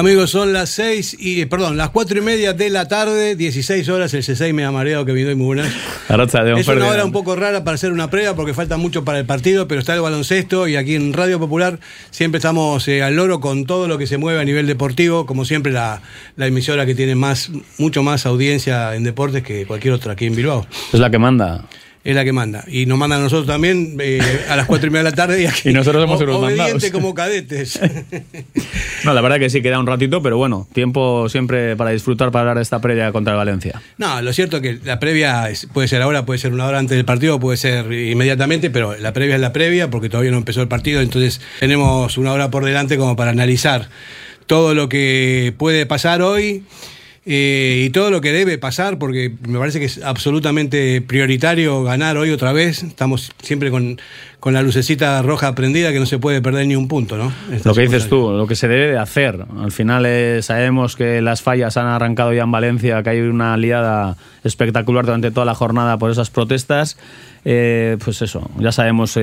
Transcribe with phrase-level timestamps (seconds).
[0.00, 4.14] Amigos, son las seis y, perdón, las cuatro y media de la tarde, 16 horas,
[4.14, 5.70] el C6 me ha mareado que vino y muy buenas.
[6.56, 9.26] Es una hora un poco rara para hacer una prueba porque falta mucho para el
[9.26, 13.40] partido, pero está el baloncesto y aquí en Radio Popular siempre estamos eh, al loro
[13.40, 16.00] con todo lo que se mueve a nivel deportivo, como siempre la,
[16.36, 20.34] la emisora que tiene más, mucho más audiencia en deportes que cualquier otra aquí en
[20.34, 20.66] Bilbao.
[20.94, 21.66] Es la que manda
[22.02, 22.64] es la que manda.
[22.66, 25.42] Y nos manda a nosotros también eh, a las cuatro y media de la tarde.
[25.42, 26.84] Y, aquí, y nosotros somos los mandados.
[26.90, 27.78] como cadetes.
[29.04, 32.42] no, la verdad que sí, queda un ratito, pero bueno, tiempo siempre para disfrutar para
[32.42, 33.82] hablar de esta previa contra el Valencia.
[33.98, 36.96] No, lo cierto es que la previa puede ser ahora, puede ser una hora antes
[36.96, 40.62] del partido, puede ser inmediatamente, pero la previa es la previa porque todavía no empezó
[40.62, 43.88] el partido, entonces tenemos una hora por delante como para analizar
[44.46, 46.64] todo lo que puede pasar hoy
[47.26, 52.16] eh, y todo lo que debe pasar, porque me parece que es absolutamente prioritario ganar
[52.16, 52.82] hoy otra vez.
[52.82, 54.00] Estamos siempre con,
[54.42, 57.30] la lucecita roja prendida que no se puede perder ni un punto, ¿no?
[57.62, 59.44] lo que dices tú, lo que se debe de hacer.
[59.58, 63.52] Al final eh, sabemos que las fallas han arrancado ya en Valencia, que hay una
[63.52, 66.96] aliada espectacular durante toda la jornada por esas protestas.
[67.44, 69.18] Eh, pues eso, ya sabemos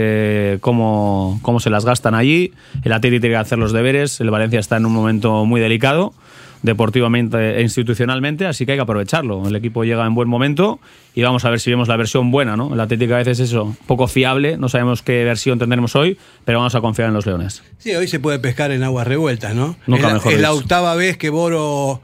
[0.62, 2.54] cómo, cómo se las gastan allí.
[2.84, 4.22] El Atleti tiene que hacer los deberes.
[4.22, 6.14] El Valencia está en un momento muy delicado
[6.68, 9.48] deportivamente e institucionalmente, así que hay que aprovecharlo.
[9.48, 10.80] El equipo llega en buen momento
[11.16, 12.76] y vamos a ver si vemos la versión buena, ¿no?
[12.76, 16.60] La Atlético a veces es eso, poco fiable, no sabemos qué versión tendremos hoy, pero
[16.60, 17.64] vamos a confiar en los Leones.
[17.80, 19.76] Sí, hoy se puede pescar en aguas revueltas, ¿no?
[19.88, 22.02] Nunca mejor es la octava vez que Boro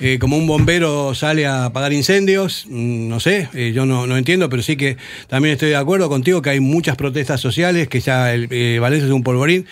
[0.00, 4.16] eh, como un bombero sale a apagar incendios, mm, no sé, eh, yo no, no,
[4.16, 4.96] entiendo, pero sí que
[5.28, 9.06] también estoy de acuerdo contigo que hay muchas protestas sociales, que ya el, eh, Valencia
[9.06, 9.66] es un polvorín.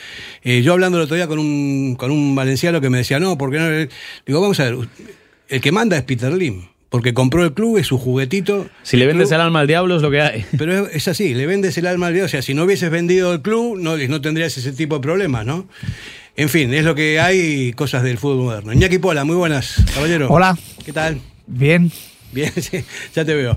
[0.44, 3.58] yo hablando el otro día con un, con un valenciano que me decía, no, porque
[3.58, 3.68] no,
[4.24, 4.76] digo, vamos a ver,
[5.48, 6.72] el que manda es Peter Lim.
[6.88, 8.68] Porque compró el club, es su juguetito.
[8.82, 10.44] Si le vendes el alma al diablo es lo que hay.
[10.58, 12.27] Pero es, así, le vendes el alma al diablo.
[12.27, 15.46] O sea, si no hubieses vendido el club, no, no tendrías ese tipo de problemas,
[15.46, 15.66] ¿no?
[16.34, 18.72] En fin, es lo que hay, cosas del fútbol moderno.
[18.72, 20.28] Iñaki Pola, muy buenas, caballero.
[20.30, 20.56] Hola.
[20.84, 21.20] ¿Qué tal?
[21.46, 21.92] Bien.
[22.32, 22.82] Bien, sí,
[23.14, 23.54] ya te veo.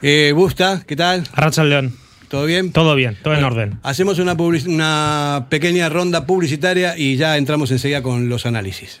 [0.00, 1.24] Eh, Busta, ¿qué tal?
[1.34, 1.94] Arracha León.
[2.28, 2.72] ¿Todo bien?
[2.72, 3.78] Todo bien, todo en orden.
[3.82, 9.00] Hacemos una, una pequeña ronda publicitaria y ya entramos enseguida con los análisis.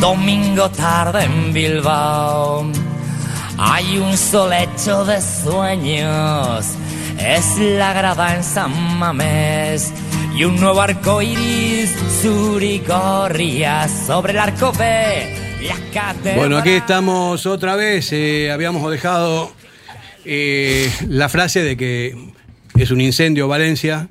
[0.00, 2.70] Domingo tarde en Bilbao.
[3.58, 6.66] Hay un solecho de sueños,
[7.18, 9.92] es la grada en San Mamés.
[10.36, 11.92] Y un nuevo arco iris
[12.86, 15.44] corría sobre el arco B.
[16.36, 18.12] Bueno, aquí estamos otra vez.
[18.12, 19.52] Eh, habíamos dejado
[20.24, 22.16] eh, la frase de que
[22.76, 24.08] es un incendio Valencia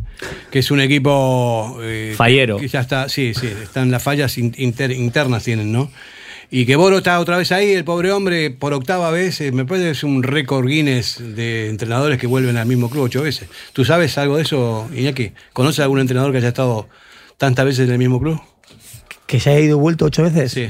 [0.52, 1.78] que es un equipo...
[1.82, 2.58] Eh, Fallero.
[2.58, 5.92] Que ya está, sí, sí, están las fallas internas tienen, ¿no?
[6.52, 9.66] Y que Boro está otra vez ahí, el pobre hombre, por octava vez, eh, me
[9.66, 13.50] parece que es un récord Guinness de entrenadores que vuelven al mismo club ocho veces.
[13.74, 15.32] ¿Tú sabes algo de eso, Iñaki?
[15.54, 16.88] ¿Conoces algún entrenador que haya estado
[17.38, 18.40] tantas veces en el mismo club?
[19.26, 20.52] ¿Que se haya ido y vuelto ocho veces?
[20.52, 20.70] Sí.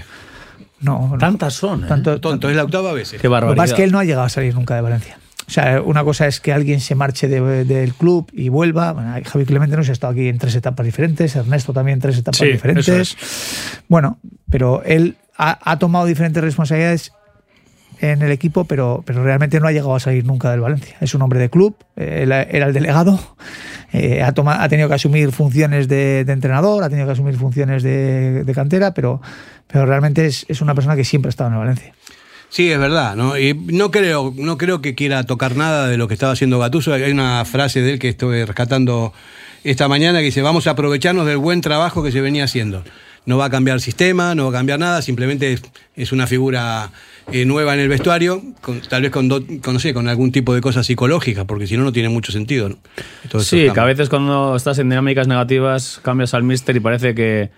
[0.79, 1.17] No, no.
[1.17, 1.83] Tantas son.
[1.83, 1.87] ¿eh?
[1.87, 3.09] Tanto- Tonto, es la octava vez.
[3.11, 3.57] Qué Lo que barbaridad.
[3.57, 5.17] pasa es que él no ha llegado a salir nunca de Valencia.
[5.47, 8.93] O sea, una cosa es que alguien se marche de- del club y vuelva.
[8.93, 12.17] Bueno, Javi Clemente nos ha estado aquí en tres etapas diferentes, Ernesto también en tres
[12.17, 13.15] etapas Sí, diferentes.
[13.89, 14.19] Bueno,
[14.49, 17.11] pero él ha, ha tomado diferentes responsabilidades
[17.99, 20.97] en el equipo, pero, pero realmente no ha llegado a salir nunca del Valencia.
[20.99, 23.17] Es un hombre de club, eh, él era el delegado,
[23.93, 27.35] eh, ha, toma- ha tenido que asumir funciones de, de entrenador, ha tenido que asumir
[27.37, 29.21] funciones de, de cantera, pero,
[29.67, 31.93] pero realmente es, es una persona que siempre ha estado en el Valencia.
[32.53, 33.35] Sí, es verdad, ¿no?
[33.35, 36.93] Y no creo, no creo que quiera tocar nada de lo que estaba haciendo Gatuso.
[36.93, 39.11] Hay una frase de él que estoy rescatando
[39.63, 42.83] esta mañana que dice, vamos a aprovecharnos del buen trabajo que se venía haciendo.
[43.25, 45.63] No va a cambiar sistema, no va a cambiar nada, simplemente es,
[45.95, 46.91] es una figura
[47.31, 50.31] eh, nueva en el vestuario, con- tal vez con, do- con, no sé, con algún
[50.31, 52.69] tipo de cosa psicológica, porque si no, no tiene mucho sentido.
[52.69, 52.77] ¿no?
[53.41, 57.49] Sí, que a veces cuando estás en dinámicas negativas cambias al mister y parece que,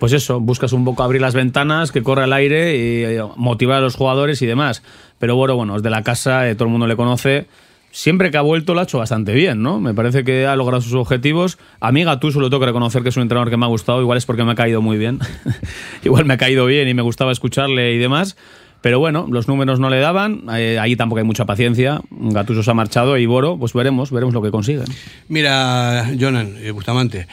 [0.00, 3.76] pues eso, buscas un poco abrir las ventanas, que corra el aire y eh, motivar
[3.76, 4.82] a los jugadores y demás.
[5.18, 7.46] Pero bueno, bueno, es de la casa, eh, todo el mundo le conoce.
[7.92, 9.78] Siempre que ha vuelto lo ha hecho bastante bien, ¿no?
[9.78, 11.58] Me parece que ha logrado sus objetivos.
[11.80, 14.00] A mí Gattuso lo tengo que reconocer que es un entrenador que me ha gustado,
[14.00, 15.18] igual es porque me ha caído muy bien.
[16.02, 18.36] igual me ha caído bien y me gustaba escucharle y demás.
[18.80, 22.00] Pero bueno, los números no le daban, eh, ahí tampoco hay mucha paciencia.
[22.10, 24.84] Gattuso se ha marchado y Boro, pues veremos, veremos lo que consigue.
[25.28, 27.26] Mira, Jonan, eh, Bustamante,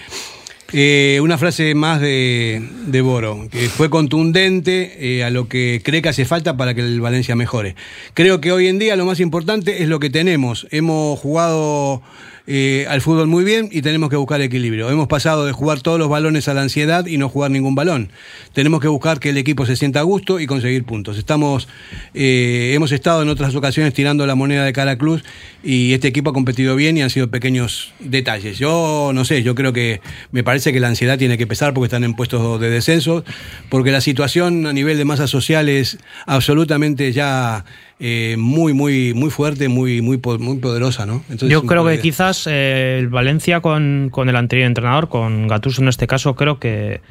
[0.74, 6.02] eh, una frase más de, de Boro, que fue contundente eh, a lo que cree
[6.02, 7.76] que hace falta para que el Valencia mejore.
[8.14, 10.68] Creo que hoy en día lo más importante es lo que tenemos.
[10.72, 12.02] Hemos jugado
[12.50, 14.90] eh, al fútbol muy bien y tenemos que buscar equilibrio.
[14.90, 18.10] Hemos pasado de jugar todos los balones a la ansiedad y no jugar ningún balón.
[18.54, 21.18] Tenemos que buscar que el equipo se sienta a gusto y conseguir puntos.
[21.18, 21.68] Estamos,
[22.14, 25.26] eh, hemos estado en otras ocasiones tirando la moneda de cara Cruz
[25.62, 28.58] y este equipo ha competido bien y han sido pequeños detalles.
[28.58, 30.00] Yo no sé, yo creo que
[30.32, 33.26] me parece que la ansiedad tiene que pesar porque están en puestos de descenso,
[33.68, 37.66] porque la situación a nivel de masa social es absolutamente ya
[38.00, 41.24] eh, muy, muy, muy fuerte, muy, muy, muy poderosa, ¿no?
[41.30, 45.82] Entonces, Yo creo que quizás eh, el Valencia con, con el anterior entrenador, con Gattuso
[45.82, 47.02] en este caso, creo que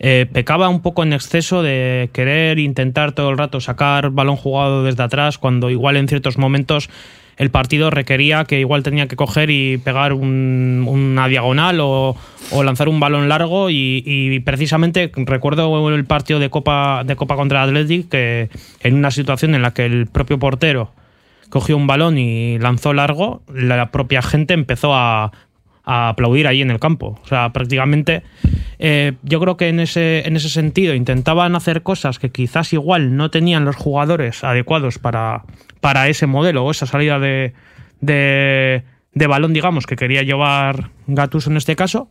[0.00, 4.84] eh, pecaba un poco en exceso de querer intentar todo el rato sacar balón jugado
[4.84, 6.88] desde atrás, cuando igual en ciertos momentos
[7.36, 12.16] el partido requería que igual tenía que coger y pegar un- una diagonal o,
[12.64, 13.70] lanzar un balón largo.
[13.70, 18.48] Y, y precisamente recuerdo el partido de Copa de Copa contra el Athletic que
[18.80, 20.90] en una situación en la que el propio portero
[21.48, 25.30] cogió un balón y lanzó largo, la propia gente empezó a,
[25.88, 27.18] a aplaudir ahí en el campo.
[27.24, 28.22] O sea, prácticamente
[28.78, 33.16] eh, yo creo que en ese, en ese sentido intentaban hacer cosas que quizás igual
[33.16, 35.44] no tenían los jugadores adecuados para,
[35.80, 37.54] para ese modelo o esa salida de,
[38.02, 42.10] de, de balón, digamos, que quería llevar Gattuso en este caso.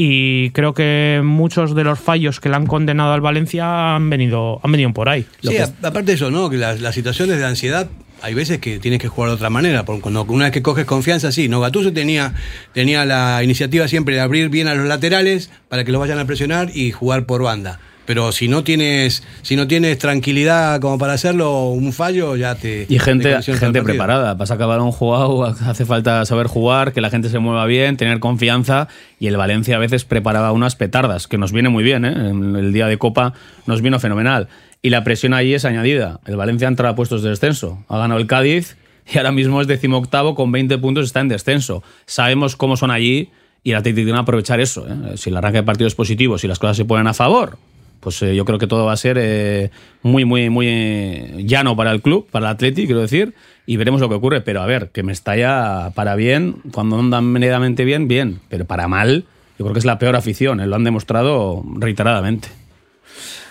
[0.00, 4.60] Y creo que muchos de los fallos que le han condenado al Valencia han venido,
[4.62, 5.26] han venido por ahí.
[5.42, 6.48] Sí, que- aparte de eso, ¿no?
[6.48, 7.88] Que las, las situaciones de ansiedad,
[8.22, 9.84] hay veces que tienes que jugar de otra manera.
[9.84, 11.48] Porque cuando una vez que coges confianza, sí.
[11.48, 12.32] No, Gattuso tenía,
[12.74, 16.26] tenía la iniciativa siempre de abrir bien a los laterales para que los vayan a
[16.26, 17.80] presionar y jugar por banda.
[18.08, 22.86] Pero si no tienes, si no tienes tranquilidad como para hacerlo, un fallo ya te.
[22.88, 24.34] Y gente, te gente preparada.
[24.38, 28.18] Para sacar balón jugado hace falta saber jugar, que la gente se mueva bien, tener
[28.18, 28.88] confianza.
[29.20, 32.06] Y el Valencia a veces preparaba unas petardas, que nos viene muy bien.
[32.06, 32.30] ¿eh?
[32.30, 33.34] El día de Copa
[33.66, 34.48] nos vino fenomenal.
[34.80, 36.20] Y la presión ahí es añadida.
[36.24, 37.84] El Valencia entra a puestos de descenso.
[37.88, 41.82] Ha ganado el Cádiz y ahora mismo es decimoctavo con 20 puntos, está en descenso.
[42.06, 43.28] Sabemos cómo son allí
[43.62, 44.86] y el Atlético tiene que aprovechar eso.
[44.88, 45.18] ¿eh?
[45.18, 47.58] Si el arranque de partido es positivo, si las cosas se ponen a favor,
[48.00, 49.70] pues eh, yo creo que todo va a ser eh,
[50.02, 53.34] muy, muy, muy llano para el club, para el Atleti, quiero decir,
[53.66, 54.40] y veremos lo que ocurre.
[54.40, 58.88] Pero a ver, que me estalla para bien, cuando andan medianamente bien, bien, pero para
[58.88, 59.24] mal,
[59.58, 62.48] yo creo que es la peor afición, eh, lo han demostrado reiteradamente.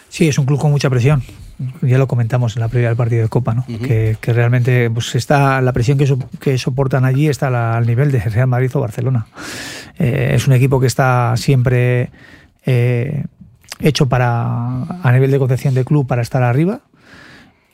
[0.10, 1.22] Sí, es un club con mucha presión.
[1.82, 3.66] Ya lo comentamos en la previa del partido de Copa, ¿no?
[3.80, 7.86] que, que realmente pues está la presión que, so- que soportan allí está la- al
[7.88, 9.26] nivel de Real Madrid o Barcelona.
[9.98, 12.12] Es un equipo que está siempre
[12.66, 13.24] eh,
[13.80, 16.82] hecho para a nivel de concepción de club para estar arriba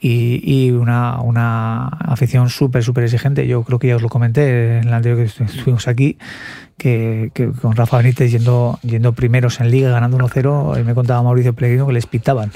[0.06, 3.48] y, una, una afición súper, súper exigente.
[3.48, 6.18] Yo creo que ya os lo comenté en el anterior que estu- estuvimos aquí,
[6.78, 11.24] que, que con Rafa Benítez yendo, yendo primeros en Liga, ganando 1-0, y me contaba
[11.24, 12.52] Mauricio Pellegrino que les pitaban.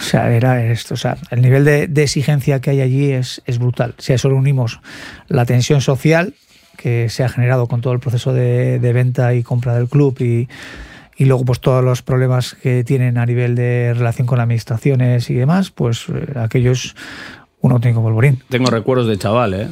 [0.00, 0.92] O sea, era esto.
[0.92, 3.94] O sea, el nivel de, exigencia que hay allí es, es brutal.
[3.96, 4.80] Si a eso le unimos
[5.28, 6.34] la tensión social
[6.76, 10.46] que se ha generado con todo el proceso de venta y compra del club y,
[11.20, 15.34] y luego pues todos los problemas que tienen a nivel de relación con administraciones y
[15.34, 16.94] demás, pues eh, aquellos
[17.60, 18.42] un auténtico polvorín.
[18.48, 19.68] Tengo recuerdos de chaval, ¿eh?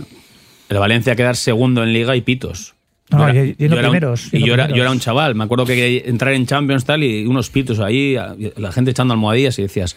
[0.69, 2.75] El Valencia quedar segundo en Liga y pitos.
[3.11, 4.79] No, Yo era- yo era un- primeros, y yo era, yo primeros.
[4.81, 5.35] era un chaval.
[5.35, 8.17] Me acuerdo que entrar en Champions tal y unos pitos ahí,
[8.57, 9.97] la gente echando almohadillas y decías,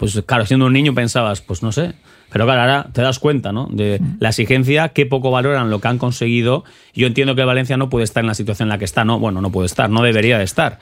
[0.00, 1.92] pues claro, siendo un niño pensabas, pues no sé.
[2.30, 3.68] Pero claro, ahora te das cuenta, ¿no?
[3.70, 6.64] De la exigencia, qué poco valoran lo que han conseguido.
[6.94, 9.18] Yo entiendo que Valencia no puede estar en la situación en la que está, no,
[9.18, 10.78] bueno, no puede estar, no debería de estar.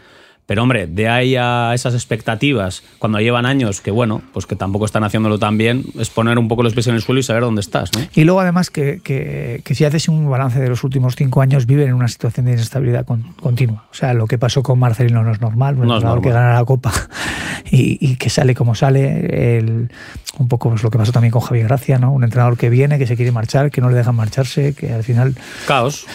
[0.47, 4.85] Pero hombre, de ahí a esas expectativas, cuando llevan años, que bueno, pues que tampoco
[4.85, 7.43] están haciéndolo tan bien, es poner un poco los pies en el suelo y saber
[7.43, 8.05] dónde estás, ¿no?
[8.15, 11.67] Y luego además que, que- que si haces un balance de los últimos cinco años,
[11.67, 13.87] viven en una situación de inestabilidad con- continua.
[13.91, 16.55] O sea, lo que pasó con Marcelino no es normal, un No es que gana
[16.55, 16.93] la Copa
[17.71, 19.57] y, y que sale como sale.
[19.59, 19.91] El-
[20.39, 22.13] un poco pues, lo que pasó también con Javier Gracia, ¿no?
[22.13, 25.03] Un entrenador que viene, que se quiere marchar, que no le dejan marcharse, que al
[25.03, 25.35] final
[25.67, 26.07] Caos.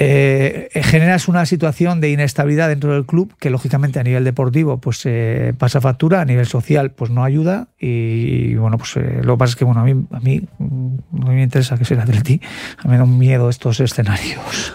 [0.00, 5.04] Eh, generas una situación de inestabilidad dentro del club que lógicamente a nivel deportivo pues
[5.04, 9.38] eh, pasa factura, a nivel social pues no ayuda y, bueno pues eh, lo que
[9.38, 12.40] pasa es que bueno a mí a mí no me interesa que sea el Atleti,
[12.78, 14.72] a mí me da miedo estos escenarios.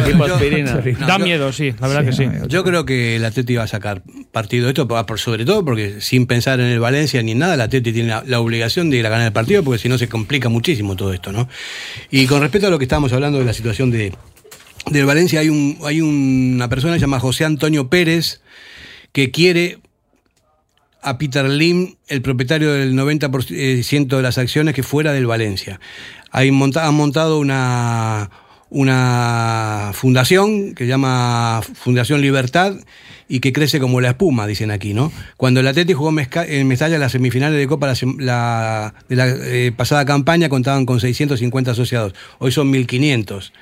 [0.00, 0.72] Equipo Yo- aspirina.
[0.72, 0.92] Sorry.
[1.06, 2.24] Da miedo, sí, la verdad que sí.
[2.48, 4.02] Yo creo que el Atleti va a sacar
[4.32, 7.60] partido de esto, sobre todo porque sin pensar en el Valencia ni en nada, el
[7.60, 10.08] Atleti tiene la, la obligación de ir a ganar el partido, porque si no se
[10.08, 11.48] complica muchísimo todo esto, ¿no?
[12.10, 14.12] Y con respecto a lo que estábamos hablando de la situación de
[14.90, 18.40] del Valencia, hay un hay una persona que se llama José Antonio Pérez
[19.12, 19.78] que quiere
[21.02, 25.80] a Peter Lim, el propietario del 90% de las acciones, que fuera del Valencia.
[26.32, 28.30] Hay monta- han montado una,
[28.70, 32.74] una fundación que llama Fundación Libertad
[33.28, 35.10] y que crece como la espuma, dicen aquí, ¿no?
[35.36, 40.04] Cuando el Atleti jugó en Mestalla las semifinales de Copa la de la eh, pasada
[40.04, 43.52] campaña contaban con 650 asociados, hoy son 1500.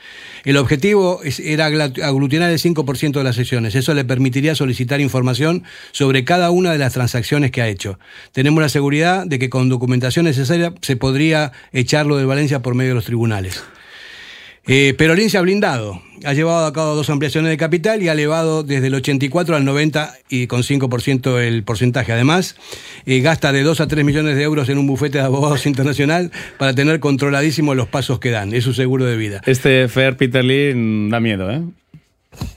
[0.45, 3.75] El objetivo es- era aglutinar el 5% de las sesiones.
[3.75, 7.99] Eso le permitiría solicitar información sobre cada una de las transacciones que ha hecho.
[8.33, 12.91] Tenemos la seguridad de que con documentación necesaria se podría echarlo de Valencia por medio
[12.91, 13.63] de los tribunales.
[14.67, 18.13] Eh, Perolín se ha blindado, ha llevado a cabo dos ampliaciones de capital y ha
[18.13, 22.13] elevado desde el 84 al 90 y con 5% el porcentaje.
[22.13, 22.57] Además,
[23.05, 26.33] eh, gasta de 2 a 3 millones de euros en un bufete de abogados internacional
[26.59, 28.55] para tener controladísimos los pasos que dan.
[28.55, 29.43] Es su seguro de vida.
[29.45, 30.73] Este Fer Peter Lee
[31.11, 31.61] da miedo, ¿eh?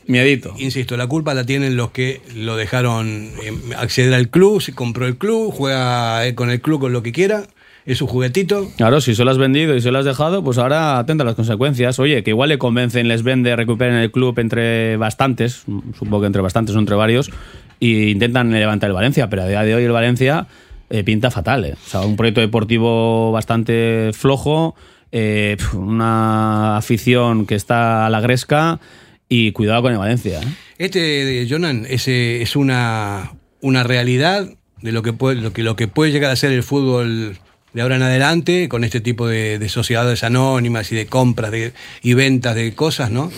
[0.08, 0.56] Miedito.
[0.58, 5.06] Insisto, la culpa la tienen los que lo dejaron eh, acceder al club, se compró
[5.06, 7.44] el club, juega con el club con lo que quiera,
[7.88, 8.70] es su juguetito.
[8.76, 11.26] Claro, si se lo has vendido y se lo has dejado, pues ahora atenta a
[11.26, 11.98] las consecuencias.
[12.00, 15.64] Oye, que igual le convencen, les vende, recuperen el club entre bastantes,
[15.98, 17.32] supongo que entre bastantes o entre varios,
[17.80, 20.48] y intentan levantar el Valencia, pero a día de hoy el Valencia
[20.90, 21.64] eh, pinta fatal.
[21.64, 21.74] eh.
[21.74, 24.76] O sea, un proyecto deportivo bastante flojo,
[25.14, 28.82] eh, una afición que está a la gresca
[29.30, 30.42] y cuidado con el Valencia.
[30.42, 30.48] eh.
[30.78, 34.46] Este, Jonan, es, eh, es una, una realidad
[34.82, 37.38] de lo que, puede, lo, que, lo que puede llegar a ser el fútbol
[37.78, 41.74] de ahora en adelante, con este tipo de, de sociedades anónimas y de compras de,
[42.02, 43.32] y ventas de cosas, ¿no?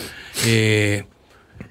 [0.46, 1.04] Eh,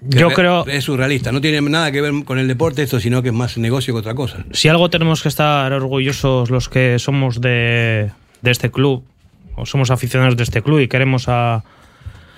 [0.02, 3.24] Yo re- creo- Es surrealista, no tiene nada que ver con el deporte esto, sino
[3.24, 4.46] que es más negocio que otra cosa.
[4.52, 8.12] Si algo tenemos que estar orgullosos los que somos de,
[8.44, 9.04] de este club,
[9.56, 11.64] o somos aficionados de este club y queremos a,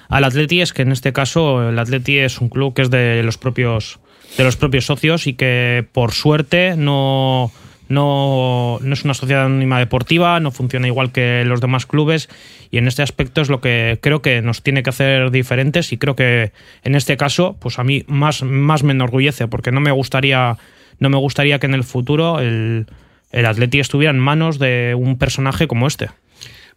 [0.07, 3.21] al Atleti, es que en este caso el Atleti es un club que es de
[3.23, 3.99] los propios,
[4.37, 7.51] de los propios socios y que por suerte no,
[7.91, 12.29] no, no es una sociedad anónima deportiva, no funciona igual que los demás clubes
[12.71, 15.97] y en este aspecto es lo que creo que nos tiene que hacer diferentes y
[15.97, 16.51] creo que
[16.83, 20.57] en este caso pues a mí más, más me enorgullece porque no me gustaría
[20.99, 22.87] no me gustaría que en el futuro el,
[23.31, 26.09] el Atleti estuviera en manos de un personaje como este.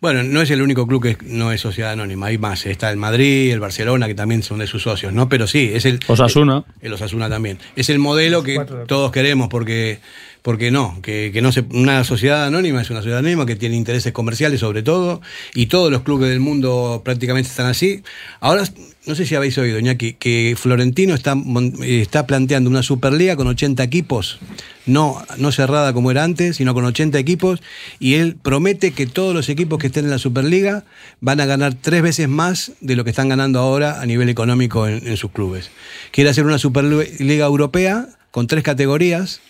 [0.01, 2.67] Bueno, no es el único club que no es sociedad anónima, hay más.
[2.67, 5.29] Está el Madrid, el Barcelona, que también son de sus socios, ¿no?
[5.29, 6.01] Pero sí, es el.
[6.07, 6.65] Osasuna.
[6.83, 7.59] El Osasuna también.
[7.75, 10.01] Es el modelo que todos queremos, porque,
[10.45, 13.77] porque no, que, que no se, una sociedad anónima es una sociedad anónima que tiene
[13.77, 15.23] intereses comerciales sobre todo,
[15.55, 18.03] y todos los clubes del mundo prácticamente están así.
[18.41, 18.65] Ahora,
[19.07, 21.35] no sé si habéis oído, Iñaki, que Florentino está,
[21.81, 24.39] está planteando una Superliga con 80 equipos,
[24.85, 27.63] no, no cerrada como era antes, sino con 80 equipos,
[27.99, 30.85] y él promete que todos los equipos que estén en la Superliga
[31.23, 34.87] van a ganar tres veces más de lo que están ganando ahora a nivel económico
[34.89, 35.71] en sus clubes.
[36.11, 39.41] Quiere hacer una Superliga Europea con tres categorías,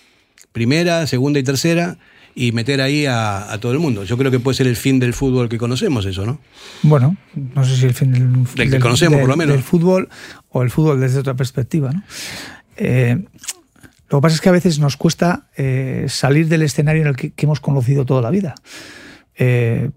[0.55, 1.99] primera, segunda y tercera,
[2.37, 4.05] y meter ahí a, a todo el mundo.
[4.05, 6.39] Yo creo que puede ser el fin del fútbol que conocemos, eso, ¿no?
[6.83, 9.57] Bueno, no sé si el fin del, Del que conocemos, por lo menos.
[9.57, 10.09] del fútbol
[10.51, 11.91] o el fútbol desde otra perspectiva.
[11.91, 12.03] ¿no?
[12.77, 13.25] Eh,
[14.11, 17.17] lo que pasa es que a veces nos cuesta eh, salir del escenario en el
[17.17, 18.55] que, que hemos conocido toda la vida.
[19.37, 19.91] Eh,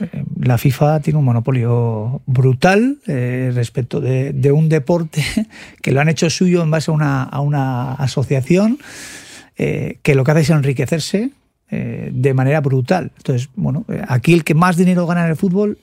[0.00, 5.24] eh, la FIFA tiene un monopolio brutal eh, respecto de, de, un deporte
[5.82, 8.78] que lo han hecho suyo en base a una, a una asociación
[9.56, 11.30] eh, que lo que hace es enriquecerse
[11.70, 13.12] eh, de manera brutal.
[13.16, 15.78] Entonces, bueno, aquí el que más dinero gana en el fútbol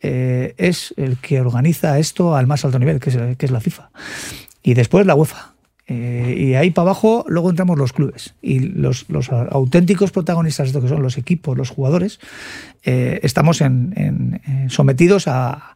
[0.00, 3.60] eh, es el que organiza esto al más alto nivel, que es, que es la
[3.60, 3.90] FIFA.
[4.62, 5.52] Y después la UEFA.
[5.90, 10.82] Eh, y ahí para abajo luego entramos los clubes y los, los auténticos protagonistas esto
[10.82, 12.20] que son los equipos, los jugadores,
[12.84, 15.74] eh, estamos en, en, sometidos a,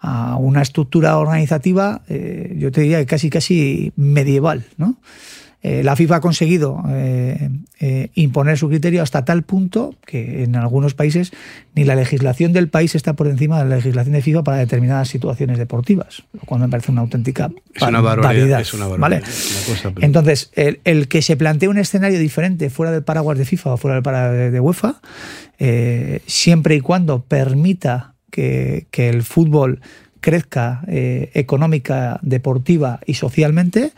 [0.00, 4.96] a, una estructura organizativa, eh, yo te diría que casi casi medieval, ¿no?
[5.60, 7.50] Eh, la FIFA ha conseguido eh,
[7.80, 11.32] eh, imponer su criterio hasta tal punto que en algunos países
[11.74, 15.08] ni la legislación del país está por encima de la legislación de FIFA para determinadas
[15.08, 18.60] situaciones deportivas, lo cual me parece una auténtica es una barbaridad.
[18.60, 19.20] Es una barbaridad.
[19.20, 19.32] ¿vale?
[19.66, 20.06] Cosa, pero...
[20.06, 23.76] Entonces, el, el, que se plantee un escenario diferente fuera del paraguas de FIFA o
[23.78, 25.00] fuera del paraguas de, UEFA,
[26.26, 29.80] siempre y cuando permita que, que el fútbol
[30.20, 33.92] crezca económica, deportiva y socialmente,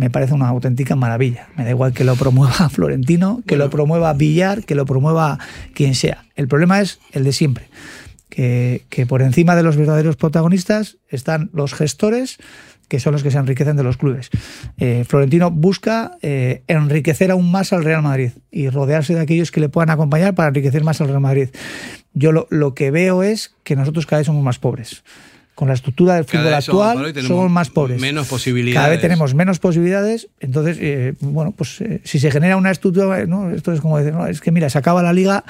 [0.00, 1.48] me parece una auténtica maravilla.
[1.56, 3.64] Me da igual que lo promueva Florentino, que bueno.
[3.64, 5.38] lo promueva Villar, que lo promueva
[5.74, 6.24] quien sea.
[6.36, 7.66] El problema es el de siempre.
[8.30, 12.38] Que, que, por encima de los verdaderos protagonistas están los gestores,
[12.88, 14.30] que son los que se enriquecen de los clubes.
[14.78, 19.60] Eh, Florentino busca eh, enriquecer aún más al Real Madrid y rodearse de aquellos que
[19.60, 21.50] le puedan acompañar para enriquecer más al Real Madrid.
[22.14, 25.04] Yo lo, lo que veo es que nosotros cada vez somos más pobres
[25.60, 28.00] con la estructura del fútbol actual somos más pobres.
[28.00, 28.76] Menos posibilidades.
[28.76, 30.28] Cada vez tenemos menos posibilidades.
[30.40, 33.50] Entonces, eh, bueno, pues eh, si se genera una estructura, ¿no?
[33.50, 35.44] esto es como decir, no, es que mira, se acaba la liga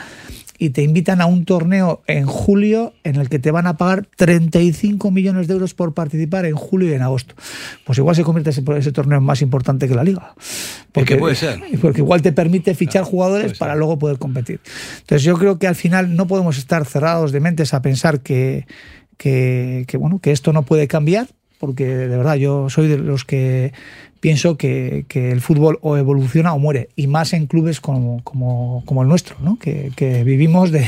[0.58, 4.08] y te invitan a un torneo en julio en el que te van a pagar
[4.16, 7.36] 35 millones de euros por participar en julio y en agosto.
[7.84, 10.34] Pues igual se convierte ese, ese torneo en más importante que la liga.
[10.90, 11.60] Porque, puede ser.
[11.80, 14.58] Porque igual te permite fichar claro, jugadores para luego poder competir.
[15.02, 18.66] Entonces yo creo que al final no podemos estar cerrados de mentes a pensar que
[19.20, 23.26] que, que, bueno, que esto no puede cambiar, porque de verdad yo soy de los
[23.26, 23.75] que
[24.21, 28.82] pienso que, que el fútbol o evoluciona o muere, y más en clubes como, como,
[28.86, 29.58] como el nuestro, ¿no?
[29.58, 30.86] que, que vivimos de,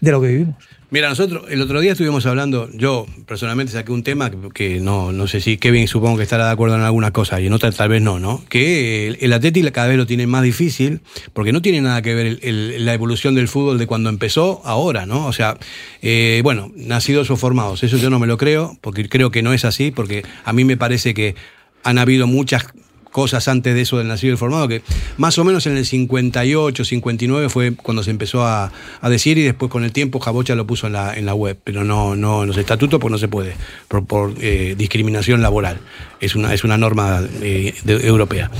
[0.00, 0.68] de lo que vivimos.
[0.94, 5.26] Mira, nosotros el otro día estuvimos hablando, yo personalmente saqué un tema que, no, no
[5.26, 7.88] sé si Kevin supongo que estará de acuerdo en algunas cosas y en otras tal
[7.88, 8.44] vez no, ¿no?
[8.48, 11.00] Que el, el cada vez lo tiene más difícil
[11.32, 15.26] porque no tiene nada que ver la evolución del fútbol de cuando empezó ahora, ¿no?
[15.26, 15.58] O sea,
[16.00, 19.52] eh, bueno, nacidos o formados, eso yo no me lo creo porque creo que no
[19.52, 21.34] es así porque a mí me parece que
[21.82, 22.66] han habido muchas
[23.14, 24.82] cosas antes de eso del nacido y formado, que
[25.18, 29.42] más o menos en el 58, 59 fue cuando se empezó a, a, decir y
[29.42, 32.42] después con el tiempo Jabocha lo puso en la, en la web, pero no, no
[32.42, 33.54] en los estatutos pues no se puede,
[33.86, 35.78] por, por eh, discriminación laboral.
[36.18, 38.50] Es una, es una norma eh, de, europea.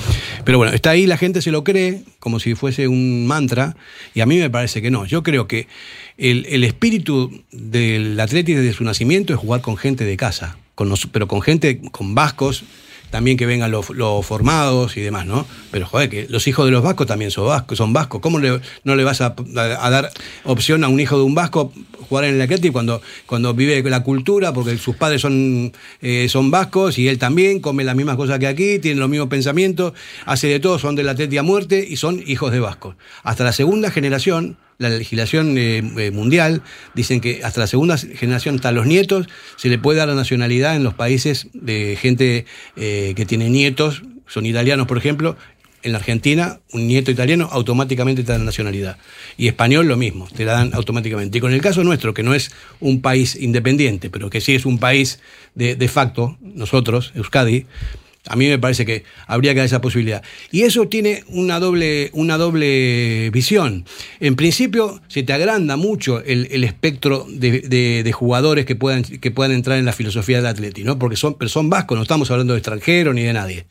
[0.44, 3.74] Pero bueno, está ahí, la gente se lo cree como si fuese un mantra
[4.14, 5.04] y a mí me parece que no.
[5.04, 5.66] Yo creo que
[6.16, 10.88] el, el espíritu del Atlético desde su nacimiento es jugar con gente de casa, con
[10.88, 12.62] los, pero con gente, con vascos,
[13.10, 13.86] también que vengan los,
[14.26, 15.46] formados y demás, ¿no?
[15.70, 17.78] Pero joder, que los hijos de los vascos también son vascos.
[17.78, 18.20] Son vascos.
[18.20, 20.10] ¿Cómo le, no le vas a, dar
[20.44, 21.72] opción a un hijo de un vasco
[22.08, 26.50] jugar en el Atlético cuando, cuando vive la cultura, porque sus padres son, eh, son
[26.50, 29.94] vascos y él también come las mismas cosas que aquí, tiene los mismos pensamientos,
[30.26, 32.96] hace de todo, son del Atlético a muerte y son hijos de vascos.
[33.22, 36.62] Hasta la segunda generación la legislación eh, eh, mundial,
[36.94, 40.76] dicen que hasta la segunda generación, hasta los nietos, se le puede dar la nacionalidad
[40.76, 45.36] en los países de gente eh, que tiene nietos, son italianos, por ejemplo.
[45.82, 48.96] En la Argentina, un nieto italiano automáticamente te da la nacionalidad.
[49.36, 51.36] Y español lo mismo, te la dan automáticamente.
[51.36, 54.64] Y con el caso nuestro, que no es un país independiente, pero que sí es
[54.64, 55.20] un país
[55.54, 57.66] de, de facto, nosotros, Euskadi,
[58.26, 60.22] a mí me parece que habría que dar esa posibilidad.
[60.50, 63.84] Y eso tiene una doble, una doble visión.
[64.20, 67.60] En principio, se te agranda mucho el, el espectro de,
[68.02, 70.98] de, jugadores que puedan, que puedan entrar en la filosofía del Atleti, ¿no?
[70.98, 73.66] Porque son, pero son vascos, no estamos hablando de extranjeros ni de nadie.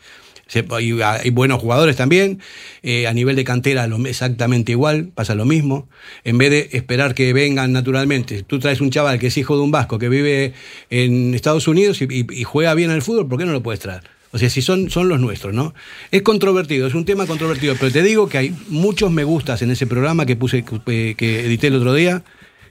[0.69, 2.39] Hay, buenos jugadores también,
[2.83, 5.87] eh, a nivel de cantera exactamente igual, pasa lo mismo.
[6.23, 9.63] En vez de esperar que vengan naturalmente, tú traes un chaval que es hijo de
[9.63, 10.53] un vasco que vive
[10.91, 13.79] en Estados Unidos y, y, y juega bien al fútbol, ¿por qué no lo puedes
[13.79, 14.12] traer?
[14.33, 15.75] O sea, si son, son los nuestros, ¿no?
[16.09, 19.69] Es controvertido, es un tema controvertido, pero te digo que hay muchos me gustas en
[19.69, 22.23] ese programa que puse, que, que edité el otro día.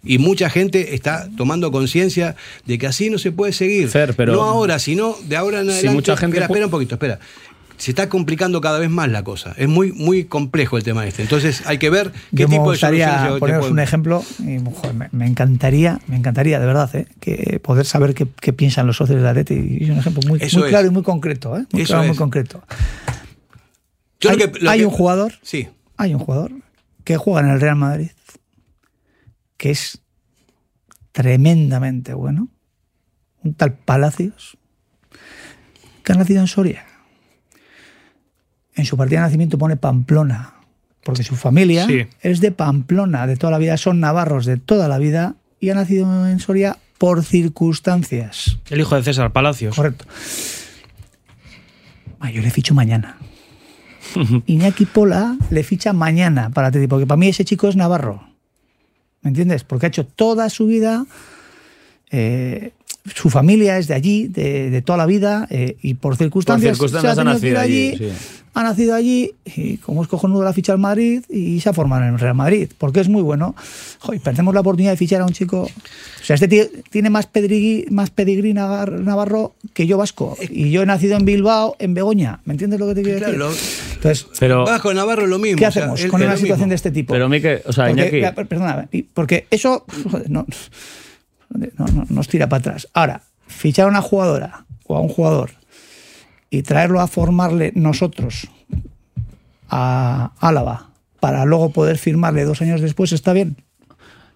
[0.05, 2.35] Y mucha gente está tomando conciencia
[2.66, 3.88] de que así no se puede seguir.
[3.88, 5.88] Fer, pero no ahora, sino de ahora en adelante.
[5.88, 7.20] Si mucha gente espera, espera un poquito, espera
[7.83, 9.55] se está complicando cada vez más la cosa.
[9.57, 11.23] Es muy, muy complejo el tema este.
[11.23, 13.40] Entonces hay que ver qué Yo tipo de soluciones.
[13.40, 14.23] poneros un ejemplo.
[14.38, 17.09] Y, joder, me, me, encantaría, me encantaría de verdad, ¿eh?
[17.18, 19.55] que poder saber qué, qué, piensan los socios de la Leti.
[19.55, 21.59] Y es un ejemplo muy, muy claro y muy concreto.
[21.59, 21.66] ¿eh?
[21.73, 22.09] Muy Eso claro, es.
[22.11, 22.62] muy concreto.
[24.21, 25.33] Yo hay, lo que, lo hay que, un jugador.
[25.42, 25.68] Sí.
[25.97, 26.53] Hay un jugador
[27.03, 28.12] que juega en el Real Madrid
[29.57, 30.01] que es
[31.11, 32.49] tremendamente bueno,
[33.42, 34.57] un tal Palacios,
[36.05, 36.87] que ha nacido en Soria.
[38.75, 40.55] En su partida de nacimiento pone Pamplona,
[41.05, 42.07] porque su familia Sí.
[42.21, 45.75] es de Pamplona, de toda la vida, son navarros de toda la vida y ha
[45.75, 48.59] nacido en Soria por circunstancias.
[48.71, 49.75] El hijo de César Palacios.
[49.77, 50.07] Correcto.
[52.21, 53.17] Ah, yo le ficho mañana.
[54.47, 58.29] Iñaki Pola le ficha mañana para Atleti, porque para mí ese chico es navarro.
[59.23, 59.65] ¿Me entiendes?
[59.65, 61.07] Porque ha hecho toda su vida,
[62.11, 62.73] eh,
[63.05, 67.15] su familia es de allí, de, de toda la vida, eh, y por circunstancias, circunstancias
[67.15, 68.09] se ha ir nacido allí, sí.
[68.55, 72.03] Ha nacido allí, y como es cojonudo la ficha al Madrid, y se ha formado
[72.05, 73.55] en el Real Madrid, porque es muy bueno.
[74.01, 75.62] Joder, perdemos la oportunidad de fichar a un chico.
[75.62, 80.37] O sea, este tío tiene más pedigrí, más pedigrí navar- navarro que yo vasco.
[80.51, 82.41] Y yo he nacido en Bilbao, en Begoña.
[82.45, 83.35] ¿Me entiendes lo que te quiero decir?
[83.37, 83.53] Claro,
[83.95, 85.59] Entonces, Pero, Vasco Navarro lo mismo.
[85.59, 86.69] ¿qué o sea, hacemos con una situación mismo.
[86.69, 87.15] de este tipo?
[87.15, 90.45] pero Mique, o sea, Porque, Iñaki, perdona, porque eso joder, no,
[92.09, 92.88] no- tira para atrás.
[92.95, 95.51] Ahora, fichar a una jugadora o a un jugador
[96.51, 98.49] y traerlo a formarle nosotros
[99.69, 103.57] a Álava para luego poder firmarle dos años después, ¿está bien?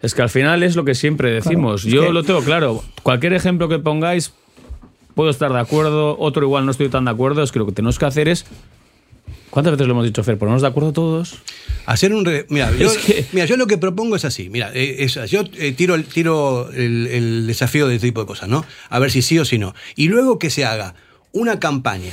[0.00, 1.82] Es que al final es lo que siempre decimos.
[1.82, 2.82] Yo que- lo tengo claro.
[3.02, 4.32] Cualquier ejemplo que pongáis,
[5.14, 7.42] puedo estar de acuerdo, otro igual no estoy tan de acuerdo.
[7.42, 8.46] Es que lo que tenemos que hacer es.
[9.56, 10.36] ¿Cuántas veces lo hemos dicho, Fer?
[10.36, 11.36] ¿Ponernos de acuerdo todos?
[11.86, 12.26] Hacer un.
[12.26, 14.50] re- Mira, yo, que- mira, yo lo que propongo es así.
[14.50, 18.26] Mira, eh, es- yo eh, tiro, el, tiro el, el desafío de este tipo de
[18.26, 18.66] cosas, ¿no?
[18.90, 19.74] A ver si sí o si no.
[19.94, 20.94] Y luego que se haga
[21.32, 22.12] una campaña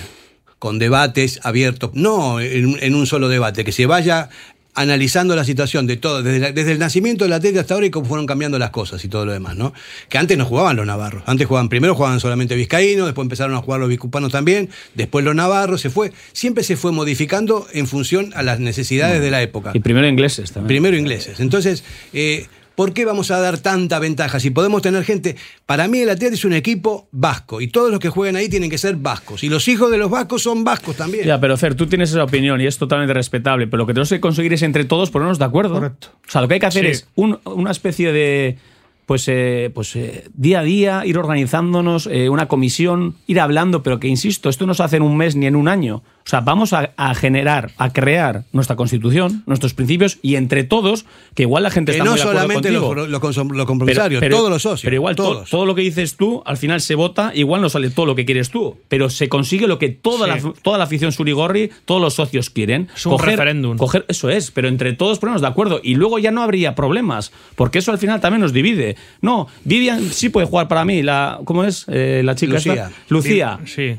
[0.58, 4.30] con debates abiertos, no en, en un solo debate, que se vaya
[4.76, 7.90] analizando la situación de todo, desde, la- desde el nacimiento del atleta hasta ahora y
[7.92, 9.74] cómo fueron cambiando las cosas y todo lo demás, ¿no?
[10.10, 13.60] Que antes no jugaban los navarros, antes jugaban, primero jugaban solamente vizcaínos, después empezaron a
[13.60, 18.32] jugar los vizcupanos también, después los navarros, se fue, siempre se fue modificando en función
[18.36, 19.72] a las necesidades de la época.
[19.74, 20.68] Y primero ingleses también.
[20.68, 21.40] Primero ingleses.
[21.40, 21.84] Entonces,
[22.14, 24.40] eh, ¿por qué vamos a dar tanta ventaja?
[24.40, 25.36] Si podemos tener gente.
[25.66, 28.70] Para mí, el Atleti es un equipo vasco y todos los que juegan ahí tienen
[28.70, 29.44] que ser vascos.
[29.44, 31.26] Y los hijos de los vascos son vascos también.
[31.26, 34.10] Ya, pero Fer, tú tienes esa opinión y es totalmente respetable, pero lo que tenemos
[34.10, 35.76] que conseguir es entre todos ponernos de acuerdo.
[35.76, 36.10] Correcto.
[36.28, 36.92] O sea, lo que hay que hacer Sí.
[36.92, 38.58] es un- una especie de,
[39.06, 44.00] pues, eh, pues eh, día a día, ir organizándonos, eh, una comisión, ir hablando, pero
[44.00, 46.04] que, insisto, esto no se hace en un mes ni en un año.
[46.26, 51.06] O sea, vamos a, a generar, a crear nuestra constitución, nuestros principios y entre todos,
[51.36, 52.96] que igual la gente que está no muy de acuerdo solamente contigo.
[52.96, 54.84] los, los, consom- los compromisarios, todos los socios.
[54.84, 55.50] Pero igual to- todos.
[55.50, 58.24] todo lo que dices tú, al final se vota, igual no sale todo lo que
[58.26, 60.46] quieres tú, pero se consigue lo que toda, Sí.
[60.48, 62.88] la, toda la afición surigorri, todos los socios quieren.
[62.96, 63.78] Es un referéndum.
[63.78, 67.34] coger- eso es, pero entre todos ponernos de acuerdo y luego ya no habría problemas,
[67.56, 68.96] porque eso al final también nos divide.
[69.22, 71.86] No, Vivian sí puede jugar para mí, la, ¿cómo es?
[71.90, 72.74] Eh, la chica Lucía.
[72.74, 72.92] esta.
[73.10, 73.60] Lucía.
[73.66, 73.98] Sí.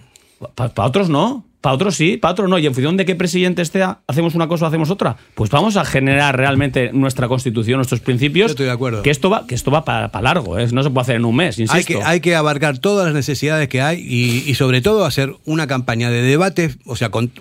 [0.55, 1.45] Para otros no.
[1.65, 2.59] Para otros sí, para otros no.
[2.59, 5.17] Y en función de qué presidente esté, hacemos una cosa o hacemos otra.
[5.35, 8.49] Pues vamos a generar realmente nuestra constitución, nuestros principios.
[8.49, 9.03] Yo estoy de acuerdo.
[9.03, 10.69] Que esto va, que esto va para, largo, ¿eh?
[10.73, 11.75] no se puede hacer en un mes, insisto.
[11.75, 15.37] Hay que, hay que abarcar todas las necesidades que hay y, y sobre todo hacer
[15.47, 17.33] una campaña de debate, o sea, con,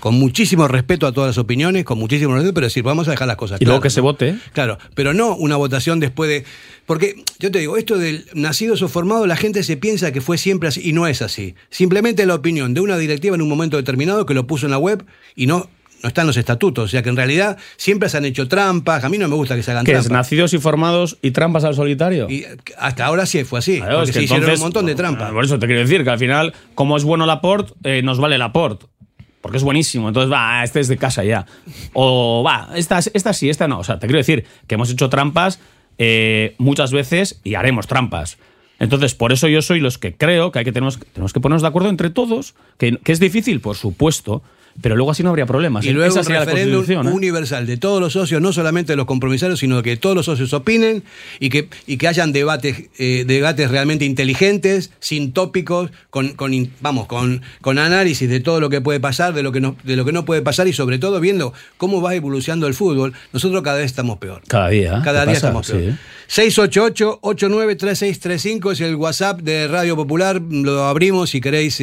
[0.00, 3.28] con muchísimo respeto a todas las opiniones, con muchísimo respeto, pero decir, vamos a dejar
[3.28, 4.04] las cosas Y luego claras, que se ¿no?
[4.04, 4.38] vote.
[4.54, 6.44] Claro, pero no una votación después de...
[6.86, 10.38] Porque yo te digo, esto del nacidos o formados, la gente se piensa que fue
[10.38, 11.56] siempre así y no es así.
[11.68, 14.78] Simplemente la opinión de una directiva en un momento determinado que lo puso en la
[14.78, 15.68] web y no...
[16.02, 19.02] No están los estatutos, o sea que en realidad siempre se han hecho trampas.
[19.02, 20.00] A mí no me gusta que se hagan ¿Qué es?
[20.02, 20.12] trampas.
[20.12, 22.28] ¿Nacidos y formados y trampas al solitario?
[22.28, 22.44] Y
[22.76, 23.78] hasta ahora sí fue así.
[23.78, 25.32] Claro, porque es que se hicieron entonces- un montón de trampas.
[25.32, 28.36] Por eso te quiero decir que al final, como es bueno Laporte, eh, nos vale
[28.36, 28.84] Laporte.
[29.40, 30.06] Porque es buenísimo.
[30.08, 31.46] Entonces, va, este es de casa ya.
[31.94, 33.78] O va, esta, esta sí, esta no.
[33.78, 35.60] O sea, te quiero decir que hemos hecho trampas
[35.96, 38.36] eh, muchas veces y haremos trampas.
[38.78, 41.62] Entonces, por eso yo soy los que creo que hay que tenemos, tenemos que ponernos
[41.62, 44.42] de acuerdo entre todos, que, que es difícil, por supuesto,
[44.80, 45.84] pero luego así no habría problemas.
[45.84, 45.92] Y ¿eh?
[45.92, 47.16] luego Esa un sería la referéndum Constitución, ¿eh?
[47.16, 50.52] universal de todos los socios, no solamente de los compromisarios, sino que todos los socios
[50.52, 51.02] opinen
[51.40, 57.06] y que, y que hayan debates, eh, debates realmente inteligentes, sin tópicos, con, con vamos,
[57.06, 60.04] con, con análisis de todo lo que puede pasar, de lo que no, de lo
[60.04, 63.12] que no puede pasar y sobre todo viendo cómo va evolucionando el fútbol.
[63.32, 64.42] Nosotros cada vez estamos peor.
[64.46, 64.98] Cada día.
[64.98, 65.00] ¿eh?
[65.04, 65.48] Cada ¿Qué día pasa?
[65.48, 65.82] estamos peor.
[65.82, 65.90] Sí.
[66.28, 70.42] 688-893635 es el WhatsApp de Radio Popular.
[70.42, 71.80] Lo abrimos si queréis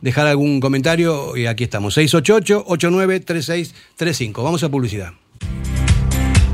[0.00, 1.96] dejar algún comentario y aquí estamos.
[2.22, 4.42] 688-893635.
[4.42, 5.14] Vamos a publicidad.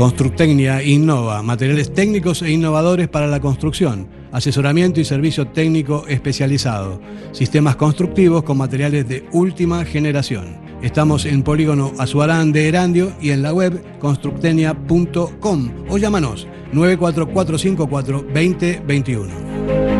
[0.00, 7.76] Constructecnia innova, materiales técnicos e innovadores para la construcción, asesoramiento y servicio técnico especializado, sistemas
[7.76, 10.56] constructivos con materiales de última generación.
[10.80, 19.99] Estamos en Polígono Azuarán de Erandio y en la web constructenia.com o llámanos 94454 2021.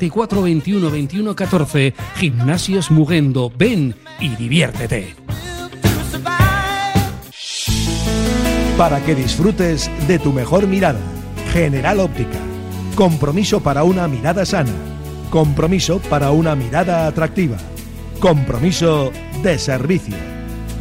[0.00, 1.94] 24 21 21 14.
[2.16, 3.52] Gimnasios Mugendo.
[3.54, 5.14] Ven y diviértete.
[8.78, 11.00] Para que disfrutes de tu mejor mirada.
[11.52, 12.38] General Óptica.
[12.94, 14.72] Compromiso para una mirada sana.
[15.28, 17.58] Compromiso para una mirada atractiva.
[18.20, 20.16] Compromiso de servicio.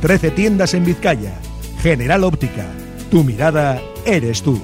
[0.02, 1.34] 13 tiendas en Vizcaya.
[1.82, 2.66] General Óptica.
[3.12, 4.62] Tu mirada eres tú.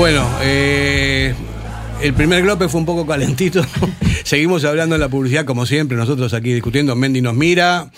[0.00, 1.34] Bueno, eh,
[2.00, 3.62] el primer glope fue un poco calentito.
[4.24, 6.96] Seguimos hablando en la publicidad como siempre, nosotros aquí discutiendo.
[6.96, 7.90] Mendy nos mira,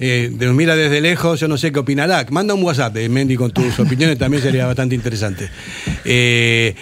[0.00, 2.26] eh, nos mira desde lejos, yo no sé qué opinará.
[2.30, 5.48] Manda un WhatsApp, de Mendy, con tus opiniones, también sería bastante interesante.
[6.04, 6.74] Eh,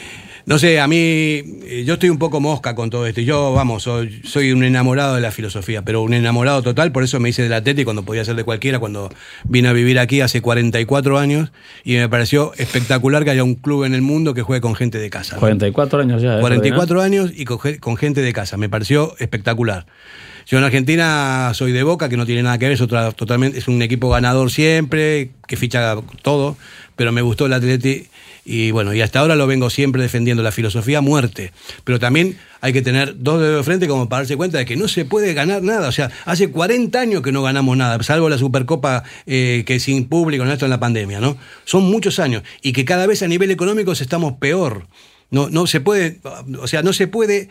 [0.46, 3.20] no sé, a mí, eh, yo estoy un poco mosca con todo esto.
[3.20, 7.20] Yo, vamos, soy, soy, un enamorado de la filosofía, pero un enamorado total, por eso
[7.20, 9.10] me hice de la Teti cuando podía ser de cualquiera, cuando
[9.44, 11.52] vine a vivir aquí hace 44 años,
[11.84, 14.98] y me pareció espectacular que haya un club en el mundo que juegue con gente
[14.98, 15.36] de casa.
[15.36, 16.40] 44 años ya.
[16.40, 17.04] 44 ¿eh?
[17.04, 19.86] años y con, con gente de casa, me pareció espectacular.
[20.46, 23.58] Yo en Argentina soy de Boca, que no tiene nada que ver, es, otra, totalmente,
[23.58, 26.56] es un equipo ganador siempre, que ficha todo,
[26.96, 28.06] pero me gustó el Atleti
[28.44, 31.52] y bueno, y hasta ahora lo vengo siempre defendiendo, la filosofía muerte.
[31.84, 34.76] Pero también hay que tener dos dedos de frente como para darse cuenta de que
[34.76, 35.88] no se puede ganar nada.
[35.88, 40.08] O sea, hace 40 años que no ganamos nada, salvo la Supercopa eh, que sin
[40.08, 40.52] público, ¿no?
[40.52, 41.36] esto en la pandemia, ¿no?
[41.64, 42.42] Son muchos años.
[42.62, 44.86] Y que cada vez a nivel económico estamos peor.
[45.30, 46.20] No, no se puede,
[46.60, 47.48] o sea, no se puede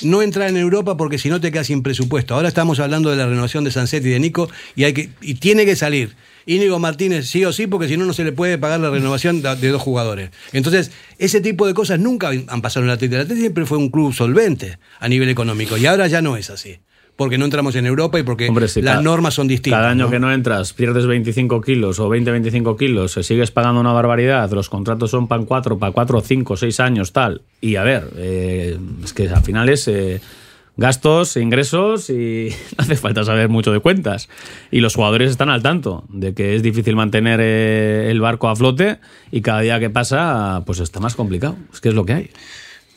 [0.00, 2.34] no entrar en Europa porque si no te quedas sin presupuesto.
[2.34, 5.34] Ahora estamos hablando de la renovación de Sanset y de Nico y, hay que, y
[5.34, 6.16] tiene que salir.
[6.46, 9.42] Íñigo Martínez sí o sí, porque si no, no se le puede pagar la renovación
[9.42, 10.30] de, dos jugadores.
[10.52, 13.16] Entonces, ese tipo de cosas nunca han pasado en la Atlético.
[13.16, 16.50] El Atlético siempre fue un club solvente a nivel económico y ahora ya no es
[16.50, 16.78] así.
[17.16, 19.78] Porque no entramos en Europa y porque las normas son distintas.
[19.78, 23.92] Cada año que no entras, pierdes 25 kilos o 20-25 kilos, se sigues pagando una
[23.92, 27.42] barbaridad, los contratos son para 4, para 4, 5, 6 años, tal.
[27.60, 29.88] Y a ver, eh, es que al final es.
[29.88, 30.20] Eh,
[30.76, 32.48] gastos, ingresos y
[32.78, 34.28] no hace falta saber mucho de cuentas.
[34.70, 38.56] Y los jugadores están al tanto de que es difícil mantener eh, el barco a
[38.56, 38.98] flote
[39.30, 41.56] y cada día que pasa pues está más complicado.
[41.72, 42.30] Es que es lo que hay.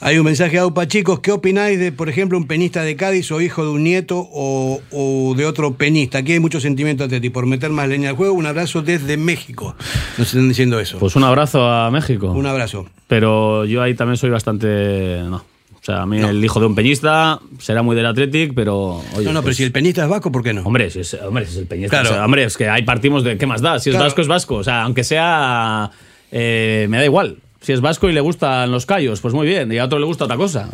[0.01, 1.21] Hay un mensaje a Aupa, chicos.
[1.21, 5.33] ¿Qué opináis de, por ejemplo, un penista de Cádiz o hijo de un nieto o,
[5.37, 6.17] de otro penista?
[6.17, 9.75] Aquí hay mucho sentimiento ti Por meter más leña al juego, un abrazo desde México.
[10.17, 10.99] Nos están diciendo eso.
[10.99, 12.31] Pues un abrazo a México.
[12.31, 12.87] Un abrazo.
[13.07, 15.21] Pero yo ahí también soy bastante.
[15.23, 15.37] No.
[15.37, 19.01] O sea, a mí el hijo de un peñista será muy del Athletic, pero.
[19.13, 20.63] no, no, pero pues si el peñista es vasco, ¿por qué no?
[20.63, 22.01] Hombre, si es, hombre, si es el peñista.
[22.01, 22.25] Claro.
[22.25, 23.37] hombre, es que ahí partimos de.
[23.37, 23.79] ¿Qué más da?
[23.79, 24.55] Si es vasco, es vasco.
[24.55, 25.91] O sea, aunque sea.
[26.31, 27.37] Eh, me da igual.
[27.65, 29.71] Si es vasco y le gustan los callos, pues muy bien.
[29.71, 30.69] Y a otro le gusta otra cosa.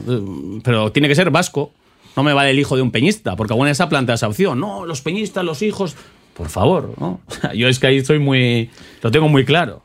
[0.61, 1.71] Pero tiene que ser vasco.
[2.17, 4.59] No me vale el hijo de un peñista, porque alguna esa plantea esa opción.
[4.59, 5.95] No, los peñistas, los hijos.
[6.35, 6.93] Por favor.
[7.55, 8.69] Yo es que ahí estoy muy.
[9.01, 9.83] Lo tengo muy claro.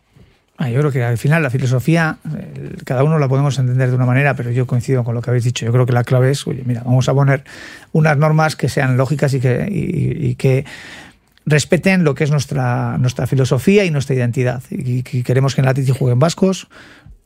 [0.59, 2.17] Ah, yo creo que al final la filosofía,
[2.87, 5.45] cada uno la podemos entender de una manera, pero yo coincido con lo que habéis
[5.45, 5.67] dicho.
[5.67, 7.45] Yo creo que la clave es, oye, mira, vamos a poner
[7.93, 10.65] unas normas que sean lógicas y que, que
[11.47, 14.63] respeten lo que es nuestra, nuestra filosofía y nuestra identidad.
[14.71, 16.69] Y, queremos que en Titi jueguen vascos,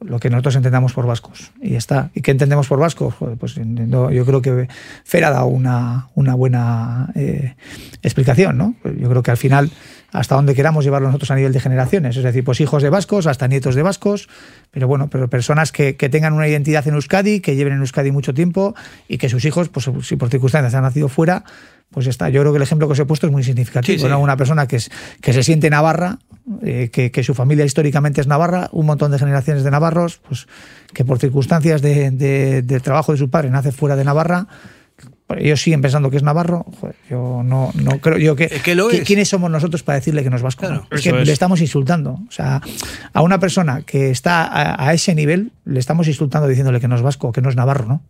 [0.00, 1.52] lo que nosotros entendamos por vascos.
[1.60, 2.10] Y ya está.
[2.14, 3.14] ¿Y qué entendemos por vascos?
[3.38, 4.68] Pues yo creo que
[5.04, 7.54] Fer ha dado una, una buena eh,
[8.02, 8.74] explicación, ¿no?
[8.84, 9.70] Yo creo que al final,
[10.12, 13.26] hasta donde queramos llevarlo nosotros a nivel de generaciones, es decir, pues hijos de vascos,
[13.26, 14.28] hasta nietos de vascos,
[14.70, 18.10] pero bueno, pero personas que, que tengan una identidad en Euskadi, que lleven en Euskadi
[18.12, 18.74] mucho tiempo
[19.08, 21.44] y que sus hijos, pues si por circunstancias han nacido fuera,
[21.90, 22.28] pues está.
[22.28, 23.98] Yo creo que el ejemplo que os he puesto es muy significativo.
[23.98, 24.08] Sí, sí.
[24.08, 24.20] ¿no?
[24.20, 26.18] Una persona que, es, que se siente navarra,
[26.62, 30.46] eh, que, que su familia históricamente es navarra, un montón de generaciones de navarros, pues
[30.94, 34.46] que por circunstancias de, de- del trabajo de su padre nace fuera de Navarra.
[35.38, 36.66] Ellos siguen pensando que es navarro.
[36.80, 38.18] Joder, yo no, no creo.
[38.18, 39.04] Yo que, que lo ¿qui- es.
[39.06, 40.68] ¿Quiénes somos nosotros para decirle que no es vasco?
[40.68, 40.86] no?
[40.90, 41.26] Es que es.
[41.26, 42.12] le estamos insultando.
[42.28, 42.60] O sea,
[43.12, 46.96] a una persona que está a, a ese nivel, le estamos insultando diciéndole que no
[46.96, 48.02] es vasco, que no es navarro, ¿no?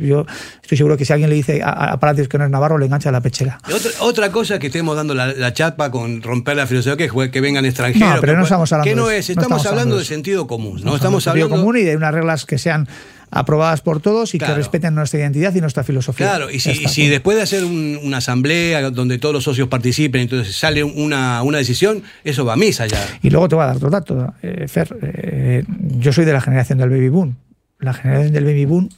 [0.00, 0.26] Yo
[0.62, 2.86] estoy seguro que si alguien le dice a, a Palacios que no es navarro, le
[2.86, 3.58] engancha la pechera.
[3.72, 7.40] Otra, otra cosa que estemos dando la, la chapa con romper la filosofía que, que
[7.40, 8.14] vengan extranjeros.
[8.16, 9.80] No, pero que no puedan- estamos hablando que no de es, no estamos, estamos hablando
[9.80, 10.72] hablando de de sentido común.
[10.82, 10.94] ¿no?
[10.96, 11.62] Estamos Estamos sentido hablando.
[11.62, 12.88] común y de unas reglas que sean
[13.30, 14.54] aprobadas por todos y Claro.
[14.54, 16.28] que respeten nuestra identidad y nuestra filosofía.
[16.28, 20.22] Claro, y si, y después de hacer un- una asamblea donde todos los socios participen,
[20.22, 22.98] entonces sale una, una decisión, eso va a misa ya.
[23.22, 24.96] Y luego te voy a dar otro dato, eh, Fer.
[25.02, 25.64] eh,
[25.98, 27.36] yo soy de la generación del baby boom.
[27.80, 28.88] La generación del baby boom,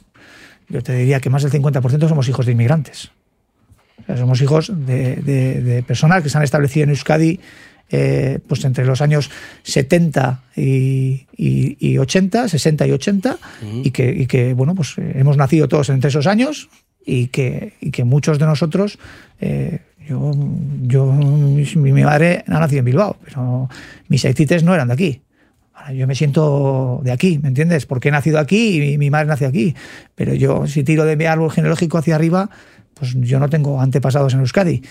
[0.69, 3.09] yo te diría que más del 50% somos hijos de inmigrantes.
[4.01, 7.39] O sea, somos hijos de, de- de personas que se han establecido en Euskadi
[7.91, 9.29] eh, pues entre los años
[9.63, 13.37] 70 y, y- y 80, 60 y 80,
[13.83, 16.69] y, que, y que, bueno, pues eh, hemos nacido todos entre esos años
[17.05, 18.99] y que, que muchos de nosotros,
[19.41, 20.31] eh, yo,
[20.83, 23.69] yo, mi, madre ha nacido en Bilbao, pero
[24.07, 25.21] mis aitites no eran de aquí.
[25.73, 27.85] Ahora, Yo me siento de aquí, ¿me entiendes?
[27.85, 29.75] Porque he nacido aquí y mi, mi madre nació aquí.
[30.15, 32.49] Pero yo, si tiro de mi árbol genealógico hacia arriba,
[32.95, 34.81] pues yo no tengo antepasados en Euskadi.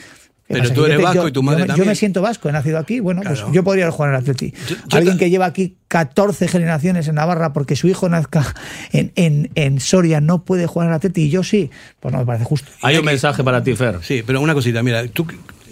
[0.48, 1.88] ¿Qué Pero tú yo eres vasco yo- y tu yo madre Yo también.
[1.88, 3.00] me siento vasco, he nacido aquí.
[3.00, 3.38] Bueno, Claro.
[3.42, 4.54] pues yo podría jugar al Atleti.
[4.92, 8.54] Alguien que lleva aquí 14 generaciones en Navarra porque su hijo nazca
[8.92, 12.24] en, en, en Soria no puede jugar al Atleti y yo sí, pues no me
[12.26, 12.70] parece justo.
[12.82, 13.98] Hay un mensaje para ti, Fer.
[14.02, 15.26] Sí, pero una cosita, mira, tú,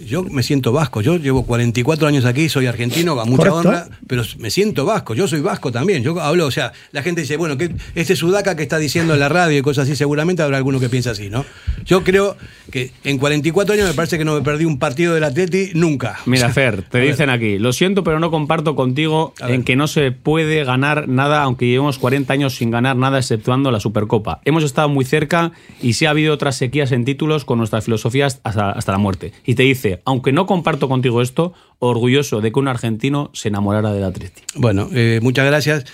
[0.07, 3.57] yo me siento vasco, yo llevo 44 años aquí, soy argentino, a mucha Correcto.
[3.57, 7.21] honra, pero me siento vasco, yo soy vasco también, yo hablo, o sea, la gente
[7.21, 10.41] dice, bueno, que este sudaca que está diciendo en la radio y cosas así, seguramente
[10.41, 11.45] habrá alguno que piensa así, ¿no?
[11.85, 12.37] Yo creo
[12.71, 16.19] que en 44 años me parece que no me perdí un partido del Atleti nunca.
[16.25, 20.11] Mira, Fer, te dicen aquí, lo siento, pero no comparto contigo en que no se
[20.11, 24.41] puede ganar nada, aunque llevemos 40 años sin ganar nada, exceptuando la Supercopa.
[24.45, 28.39] Hemos estado muy cerca y sí ha habido otras sequías en títulos con nuestras filosofías
[28.43, 29.33] hasta, hasta la muerte.
[29.45, 33.91] Y te dice, aunque no comparto contigo esto, orgulloso de que un argentino se enamorara
[33.91, 34.41] del Atleti.
[34.55, 35.85] Bueno, eh, muchas gracias.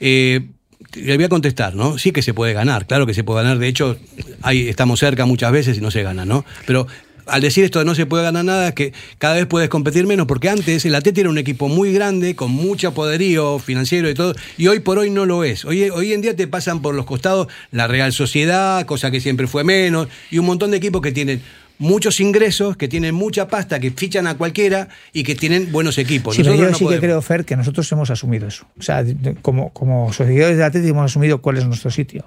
[0.00, 0.48] Eh,
[0.94, 1.98] le voy a contestar, ¿no?
[1.98, 3.58] Sí que se puede ganar, claro que se puede ganar.
[3.58, 3.96] De hecho,
[4.42, 6.44] ahí estamos cerca muchas veces y no se gana, ¿no?
[6.66, 6.86] Pero
[7.26, 10.06] al decir esto de no se puede ganar nada, es que cada vez puedes competir
[10.06, 14.14] menos, porque antes el Atleti era un equipo muy grande, con mucho poderío financiero y
[14.14, 15.64] todo, y hoy por hoy no lo es.
[15.64, 19.46] Hoy, hoy en día te pasan por los costados la Real Sociedad, cosa que siempre
[19.46, 21.42] fue menos, y un montón de equipos que tienen
[21.80, 26.36] muchos ingresos, que tienen mucha pasta, que fichan a cualquiera y que tienen buenos equipos.
[26.36, 28.66] Sí, pero yo no sí que creo, Fer, que nosotros hemos asumido eso.
[28.78, 29.04] O sea,
[29.42, 32.24] como, como sociedades de Atlético hemos asumido cuál es nuestro sitio.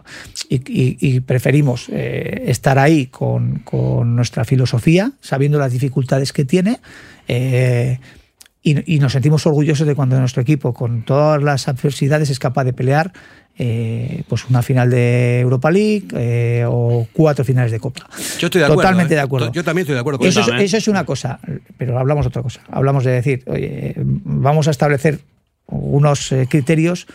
[0.49, 6.43] Y, y- y preferimos eh, estar ahí con, con nuestra filosofía, sabiendo las dificultades que
[6.43, 6.79] tiene.
[7.29, 7.99] eh,
[8.63, 12.63] y, y nos sentimos orgullosos de cuando nuestro equipo, con todas las adversidades, es capaz
[12.63, 13.11] de pelear
[13.55, 18.09] eh, pues una final de Europa League eh, o cuatro finales de Copa.
[18.39, 18.81] Yo estoy de acuerdo.
[18.81, 19.17] Totalmente ¿eh?
[19.17, 19.51] de acuerdo.
[19.51, 20.77] Yo también estoy de acuerdo con Eso es, eso.
[20.77, 21.39] es una cosa,
[21.77, 22.61] pero hablamos de otra cosa.
[22.71, 25.19] Hablamos de decir, oye, vamos a establecer
[25.67, 27.05] unos eh, criterios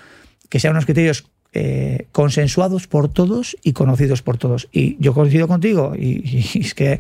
[0.48, 1.26] que sean unos criterios
[1.60, 4.68] eh, consensuados por todos y conocidos por todos.
[4.70, 6.22] Y yo coincido contigo, y,
[6.54, 6.98] y es que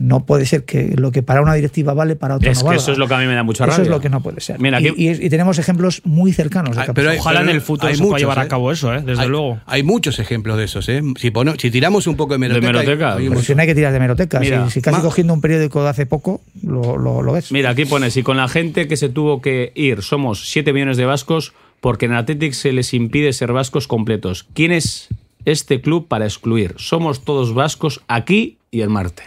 [0.00, 2.66] no puede ser que lo que para una directiva vale para otra Es no que
[2.68, 2.82] valga.
[2.82, 3.82] eso es lo que a mí me da mucha Eso rabia.
[3.82, 4.60] es lo que no puede ser.
[4.60, 6.76] Mira, y, aquí- y y tenemos ejemplos muy cercanos.
[6.76, 8.48] de Ah, pero hay- Ojalá pero en el futuro se pueda llevar a ¿eh?
[8.48, 9.02] cabo eso, ¿eh?
[9.04, 9.60] desde hay, luego.
[9.66, 11.02] Hay muchos ejemplos de esos, ¿eh?
[11.16, 12.66] Si, tiramos un poco de meroteca.
[12.66, 15.32] meroteca, hay si no hay que tirar de meroteca, Mira, si, si casi ma- cogiendo
[15.34, 17.50] un periódico de hace poco, lo, lo, lo ves.
[17.52, 20.96] Mira, aquí pone, si con la gente que se tuvo que ir somos 7 millones
[20.96, 24.46] de vascos, porque en Athletic se les impide ser vascos completos.
[24.54, 25.08] ¿Quién es
[25.44, 26.74] este club para excluir?
[26.78, 29.22] Somos todos vascos aquí y en Marte.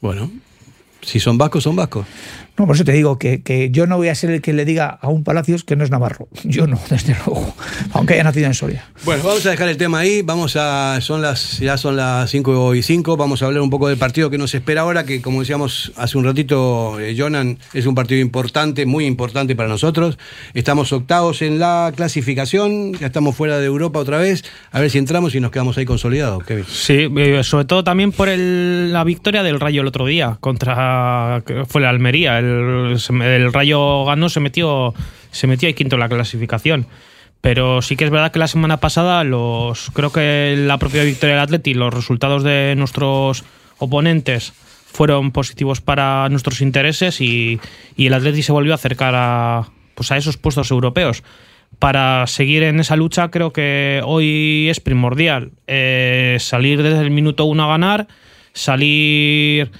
[0.00, 0.30] Bueno,
[1.02, 2.06] si son vascos, son vascos.
[2.58, 4.64] No, por eso te digo que, que yo no voy a ser el que le
[4.64, 6.28] diga a un Palacios que no es Navarro.
[6.44, 7.54] Yo no, desde luego.
[7.92, 8.84] Aunque haya nacido en Soria.
[9.04, 10.22] Bueno, vamos a dejar el tema ahí.
[10.22, 10.98] Vamos a.
[11.00, 13.16] Son las, ya son las 5 y 5.
[13.16, 16.18] Vamos a hablar un poco del partido que nos espera ahora, que como decíamos hace
[16.18, 20.18] un ratito, eh, Jonan, es un partido importante, muy importante para nosotros.
[20.52, 24.44] Estamos octavos en la clasificación, ya estamos fuera de Europa otra vez.
[24.72, 26.64] A ver si entramos y nos quedamos ahí consolidados, Kevin.
[26.68, 31.42] Sí, eh, sobre todo también por el- la victoria del Rayo el otro día contra
[31.68, 32.39] fue la Almería.
[32.40, 34.94] El, Rayo ganó, se metió,
[35.30, 36.86] se metió ahí quinto en la clasificación.
[37.40, 41.36] Pero sí que es verdad que la semana pasada los creo que la propia victoria
[41.36, 43.44] del Atleti los resultados de nuestros
[43.78, 44.52] oponentes
[44.92, 47.60] fueron positivos para nuestros intereses y,
[47.96, 51.22] y el Atleti se volvió a acercar a, pues a esos puestos europeos.
[51.78, 57.44] Para seguir en esa lucha creo que hoy es primordial eh, salir desde el minuto
[57.44, 58.08] uno a ganar,
[58.52, 59.70] salir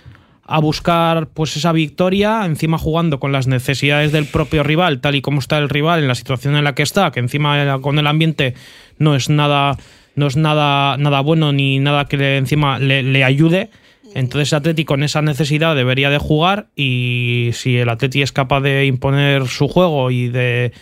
[0.51, 5.22] a buscar pues esa victoria, encima jugando con las necesidades del propio rival, tal y
[5.22, 8.07] como está el rival en la situación en la que está, que encima con el
[8.09, 8.55] ambiente
[8.98, 9.76] no es nada
[10.16, 13.70] no es nada nada bueno ni nada que le, encima le, le ayude.
[14.12, 18.61] Entonces el Atleti con esa necesidad debería de jugar y si el Atleti es capaz
[18.61, 20.72] de imponer su juego y de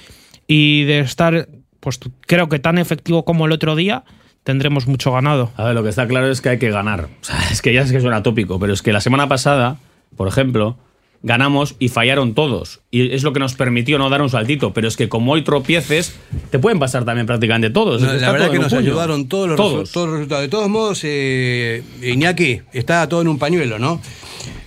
[0.47, 1.47] y de estar
[1.81, 4.05] pues creo que tan efectivo como el otro día,
[4.45, 5.51] tendremos mucho ganado.
[5.57, 7.09] A ver, lo que está claro es que hay que ganar.
[7.21, 9.79] O sea, es que ya es que suena tópico, pero es que la semana pasada,
[10.17, 10.77] por ejemplo,
[11.23, 12.81] ganamos y fallaron todos.
[12.91, 14.73] Y es lo que nos permitió no dar un saltito.
[14.73, 16.15] Pero es que como hoy tropieces,
[16.51, 18.01] te pueden pasar también prácticamente todos.
[18.01, 18.81] No, la verdad todo que nos puño.
[18.83, 19.89] ayudaron todos los, Todos.
[19.91, 20.43] resu- todos los resultados.
[20.45, 24.01] De todos modos, eh, Iñaki, está todo en un pañuelo, ¿no?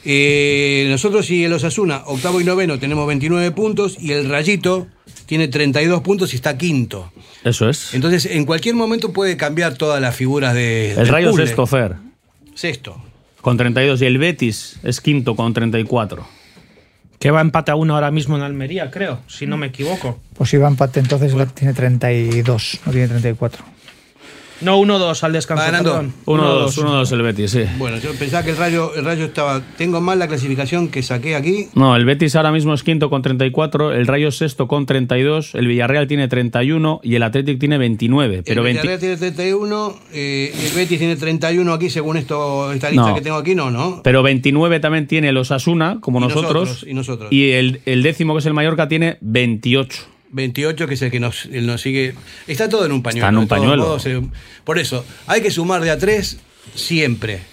[0.04, 4.88] Eh, nosotros y el Osasuna, octavo y noveno, tenemos 29 puntos y el Rayito
[5.32, 7.10] tiene 32 puntos y está quinto.
[7.46, 7.94] Eso es.
[7.94, 10.92] Entonces, en cualquier momento puede cambiar todas las figuras de.
[10.92, 11.46] El Rayo puzzle.
[11.48, 11.96] sexto, Fer,
[12.54, 13.02] Sexto.
[13.40, 14.02] con 32.
[14.02, 16.28] Y el Betis es quinto con 34.
[17.18, 20.20] Que va a empate a uno ahora mismo en Almería, creo, si no me equivoco.
[20.34, 23.64] Pues si va a empate, entonces la- tiene 32, no tiene 34.
[24.62, 25.64] No, 1-2 al descanso.
[25.64, 25.92] Va ganando.
[25.92, 26.14] perdón.
[26.26, 27.64] 1-2, 1-2 el Betis, sí.
[27.78, 29.62] Bueno, yo pensaba que el Rayo, el Rayo estaba.
[29.78, 31.68] Tengo mal la clasificación que saqué aquí.
[31.76, 35.56] No, el Betis ahora mismo es quinto con 34, el Rayo es sexto con 32,
[35.56, 38.44] el Villarreal tiene 31 y el Athletic tiene 29.
[38.46, 42.90] Pero el 20 Villarreal tiene 31, eh, el Betis tiene 31 aquí, según esto, esta
[42.90, 43.16] lista No.
[43.16, 44.02] que tengo aquí, no, ¿no?
[44.04, 46.54] Pero 29 también tiene los Asuna, como Y nosotros.
[46.70, 47.32] nosotros, y nosotros.
[47.32, 50.04] Y el, el décimo, que es el Mallorca, tiene 28.
[50.32, 52.16] 28, que es el que nos, el nos sigue.
[52.48, 53.28] Está todo en un pañuelo.
[53.28, 53.84] Está en un pañuelo.
[53.84, 54.22] modos, eh,
[54.64, 56.38] por eso, hay que sumar de a tres
[56.76, 57.51] siempre.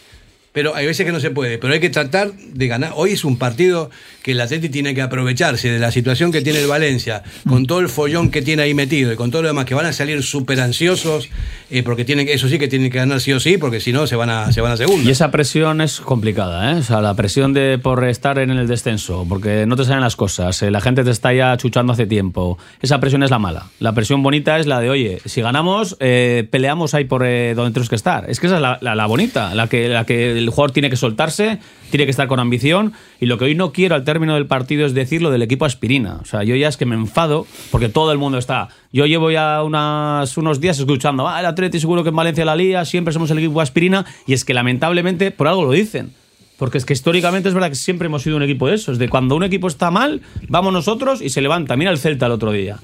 [0.53, 1.59] Pero hay veces que no se puede.
[1.59, 2.93] Pero hay que tratar de ganar.
[2.97, 3.91] Hoy es un partido
[4.23, 7.81] que el Atleti tiene que aprovecharse de la situación que tiene el Valencia, con todo
[7.81, 10.23] el follón que tiene ahí metido y con todo lo demás, que van a salir
[10.23, 11.29] súper ansiosos,
[11.71, 14.07] eh, porque tienen eso sí que tienen que ganar sí o sí, porque si no
[14.07, 15.07] se van a, se van a segunda.
[15.09, 16.75] Y esa presión es complicada, ¿eh?
[16.77, 20.17] O sea, la presión de por estar en el descenso, porque no te salen las
[20.17, 22.59] cosas, eh, la gente te está ya chuchando hace tiempo.
[22.83, 23.67] Esa presión es la mala.
[23.81, 27.73] La presión bonita es la de, oye, si ganamos, eh, peleamos ahí por eh, donde
[27.73, 28.29] tenemos que estar.
[28.29, 30.97] Es que esa es la- la bonita, la que, la que el jugador tiene que
[30.97, 31.59] soltarse,
[31.91, 32.93] tiene que estar con ambición.
[33.21, 35.65] Y lo que hoy no quiero al término del partido es decir lo del equipo
[35.65, 36.19] aspirina.
[36.23, 38.69] O sea, yo ya es que me enfado porque todo el mundo está.
[38.93, 42.57] Yo llevo ya unas, unos días escuchando, ah, el Atleti seguro que en Valencia la
[42.57, 44.07] lía, siempre somos el equipo aspirina.
[44.27, 46.13] Y es que lamentablemente por algo lo dicen.
[46.59, 48.99] Porque es que históricamente es verdad que siempre hemos sido un equipo de esos.
[48.99, 51.77] De cuando un equipo está mal, vamos nosotros y se levanta.
[51.77, 52.79] Mira el Celta el otro día.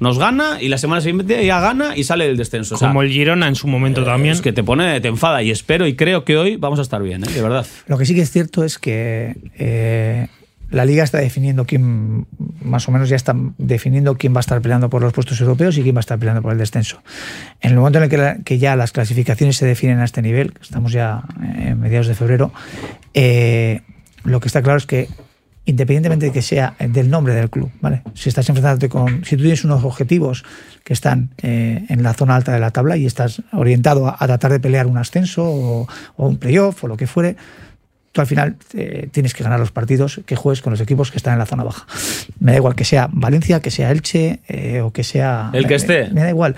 [0.00, 2.76] Nos gana y la semana siguiente ya gana y sale del descenso.
[2.76, 4.34] O sea, Como el Girona en su momento también.
[4.34, 7.02] es que te pone, te enfada y espero y creo que hoy vamos a estar
[7.02, 7.28] bien, ¿eh?
[7.32, 7.66] de verdad.
[7.86, 10.28] Lo que sí que es cierto es que eh,
[10.70, 12.26] la liga está definiendo quién,
[12.62, 15.76] más o menos ya está definiendo quién va a estar peleando por los puestos europeos
[15.78, 17.02] y quién va a estar peleando por el descenso.
[17.60, 20.22] En el momento en el que, la- que ya las clasificaciones se definen a este
[20.22, 21.22] nivel, estamos ya
[21.58, 22.52] en mediados de febrero,
[23.14, 23.80] eh,
[24.24, 25.08] lo que está claro es que
[25.68, 28.02] independientemente de que sea del nombre del club, ¿vale?
[28.14, 30.42] Si estás enfrentándote con, si tú tienes unos objetivos
[30.82, 34.50] que están eh, en la zona alta de la tabla y estás orientado a, tratar
[34.50, 37.36] de pelear un ascenso o, o un playoff o lo que fuere,
[38.18, 41.18] tú al final eh, tienes que ganar los partidos que juegues con los equipos que
[41.18, 41.86] están en la zona baja.
[42.40, 45.50] Me da igual que sea Valencia, que sea Elche eh, o que sea...
[45.52, 46.08] El que esté.
[46.10, 46.56] Me da igual.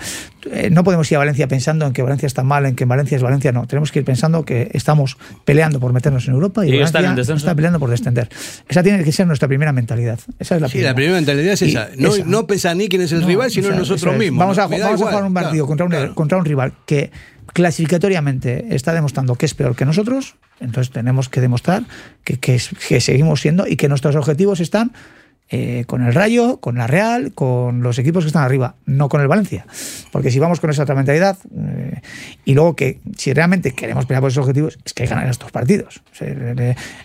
[0.51, 3.15] Eh, no podemos ir a Valencia pensando en que Valencia está mal, en que Valencia
[3.15, 3.67] es Valencia, no.
[3.67, 7.53] Tenemos que ir pensando que estamos peleando por meternos en Europa y, Y Valencia está
[7.53, 8.27] peleando por descender.
[8.67, 10.19] Esa tiene que ser nuestra primera mentalidad.
[10.39, 11.89] Esa es la Sí, la primera mentalidad es Y esa.
[11.95, 12.25] No, esa.
[12.25, 14.19] no pensar ni quién es el No, rival, sino o sea, en nosotros es.
[14.19, 14.39] mismos.
[14.39, 14.63] Vamos, ¿no?
[14.63, 16.15] a, vamos a igual, jugar un partido claro, contra, un, claro.
[16.15, 17.11] contra un rival que
[17.53, 21.83] clasificatoriamente está demostrando que es peor que nosotros, entonces tenemos que demostrar
[22.23, 24.91] que, que seguimos siendo y que nuestros objetivos están
[25.53, 29.19] eh, con el Rayo, con la Real, con los equipos que están arriba, no con
[29.19, 29.65] el Valencia.
[30.13, 31.99] Porque si vamos con esa otra mentalidad, eh,
[32.45, 35.29] y luego que si realmente queremos pelear por esos objetivos, es que hay que ganar
[35.29, 36.03] estos partidos.
[36.13, 36.29] O sea,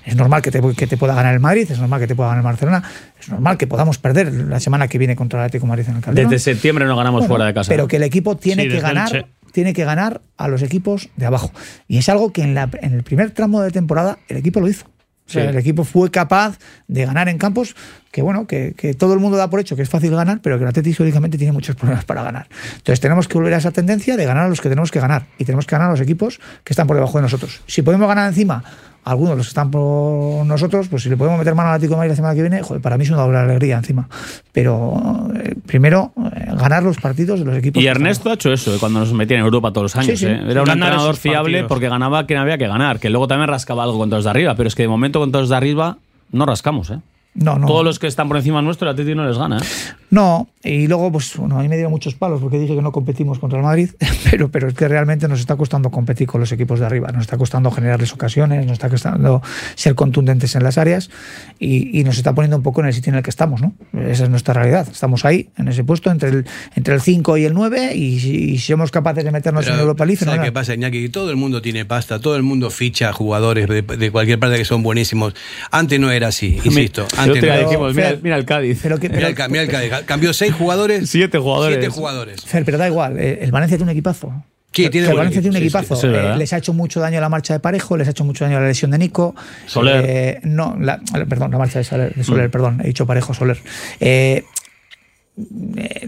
[0.04, 2.28] es normal que te, que te pueda ganar el Madrid, es normal que te pueda
[2.28, 2.84] ganar el Barcelona,
[3.20, 5.96] es normal que podamos perder la semana que viene contra el Atlético de Madrid en
[5.96, 6.30] el Calderón.
[6.30, 7.68] Desde septiembre no ganamos Bueno, fuera de casa.
[7.68, 9.26] Pero que el equipo tiene Sí, que ganar.
[9.56, 11.50] Tiene que ganar a los equipos de abajo.
[11.88, 14.68] Y es algo que en, la- en el primer tramo de temporada el equipo lo
[14.68, 14.84] hizo.
[14.84, 15.48] O sea, Sí.
[15.48, 17.74] el equipo fue capaz de ganar en campos
[18.12, 20.58] que, bueno, que, que todo el mundo da por hecho que es fácil ganar, pero
[20.58, 22.48] que el Atlético históricamente tiene muchos problemas para ganar.
[22.76, 25.24] Entonces tenemos que volver a esa tendencia de ganar a los que tenemos que ganar.
[25.38, 27.62] Y tenemos que ganar a los equipos que están por debajo de nosotros.
[27.66, 28.62] Si podemos ganar encima
[29.06, 31.94] algunos de los que están por nosotros, pues si le podemos meter mano al Atlético
[31.94, 34.08] de Madrid la semana que viene, joder, para mí es una doble alegría encima.
[34.52, 37.82] Pero eh, primero, eh, ganar los partidos de los equipos.
[37.82, 40.18] Y Ernesto ha hecho eso eh, cuando nos metía en Europa todos los años.
[40.18, 40.26] Sí, sí.
[40.26, 40.40] eh.
[40.50, 41.68] Era un Ganar entrenador fiable partidos.
[41.68, 42.98] porque ganaba quien había que ganar.
[42.98, 44.54] Que luego también rascaba algo contra los de arriba.
[44.56, 45.98] Pero es que de momento contra los de arriba
[46.32, 46.90] no rascamos.
[46.90, 46.98] ¿eh?
[47.36, 47.66] No, no.
[47.66, 49.58] Todos los que están por encima nuestro, el Atleti no les gana.
[49.58, 49.94] ¿eh?
[50.10, 52.92] No, y luego, pues bueno, a mí me dieron muchos palos porque dije que no
[52.92, 53.90] competimos contra el Madrid,
[54.30, 57.22] pero, pero es que realmente nos está costando competir con los equipos de arriba, nos
[57.22, 59.42] está costando generarles ocasiones, nos está costando
[59.74, 61.10] ser contundentes en las áreas
[61.58, 63.74] y, y nos está poniendo un poco en el sitio en el que estamos, ¿no?
[63.92, 64.88] Esa es nuestra realidad.
[64.90, 68.34] Estamos ahí, en ese puesto, entre el, entre el 5 y el 9, y si,
[68.52, 70.46] y si somos capaces de meternos Pero, en Europa League, ¿sabes fenomenal.
[70.46, 71.08] qué pasa, Iñaki?
[71.10, 74.64] Todo el mundo tiene pasta, todo el mundo ficha jugadores de, de cualquier parte que
[74.64, 75.34] son buenísimos.
[75.70, 77.06] Antes no era así, insisto.
[77.25, 77.68] El Antes otro no día era.
[77.68, 78.80] dijimos, mira, mira el Cádiz.
[78.82, 81.08] Pero que- Mira el, mira el Cádiz, cambió seis jugadores.
[81.10, 81.78] Siete jugadores.
[81.78, 82.44] Siete jugadores.
[82.44, 84.32] Fer, pero da igual, eh, el Valencia tiene un equipazo.
[84.72, 86.06] Sí, El- tiene el buen Valencia tiene un sí, sí, equipazo.
[86.14, 88.60] Eh, les ha hecho mucho daño la marcha de Parejo, les ha hecho mucho daño
[88.60, 89.34] la lesión de Nico.
[89.64, 90.04] Soler.
[90.06, 92.50] Eh, no, la, perdón, la marcha de Soler, de Soler, Mm.
[92.50, 93.56] perdón, he dicho Parejo, Soler.
[94.00, 94.44] Eh,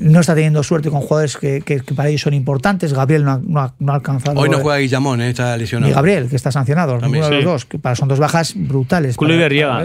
[0.00, 2.92] no está teniendo suerte con jugadores que, que- que para ellos son importantes.
[2.94, 4.40] Gabriel no ha, no ha- no ha alcanzado.
[4.40, 5.88] Hoy no eh, juega Guillamón, eh, está lesionado.
[5.90, 6.92] Ni Gabriel, que está sancionado.
[6.98, 7.44] También, ninguno de sí.
[7.44, 7.64] los dos.
[7.66, 9.16] Que para, son dos bajas brutales.
[9.16, 9.84] Kluivert llega.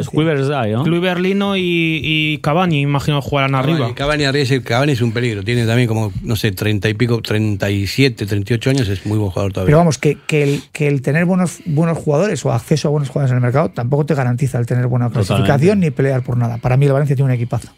[0.83, 1.61] Kluivert Lino y,
[2.03, 3.77] y Cavani, imagino, jugarán arriba.
[3.79, 5.43] Cavani, Cavani, arriba, Cavani es un peligro.
[5.43, 8.87] Tiene también como, no sé, 30 y pico, 37, 38 años.
[8.87, 9.67] Es muy buen jugador todavía.
[9.67, 13.09] Pero vamos, que, que el, que el tener buenos, buenos jugadores o acceso a buenos
[13.09, 15.33] jugadores en el mercado tampoco te garantiza el tener buena Totalmente.
[15.33, 16.57] clasificación ni pelear por nada.
[16.57, 17.69] Para mí el Valencia tiene un equipazo.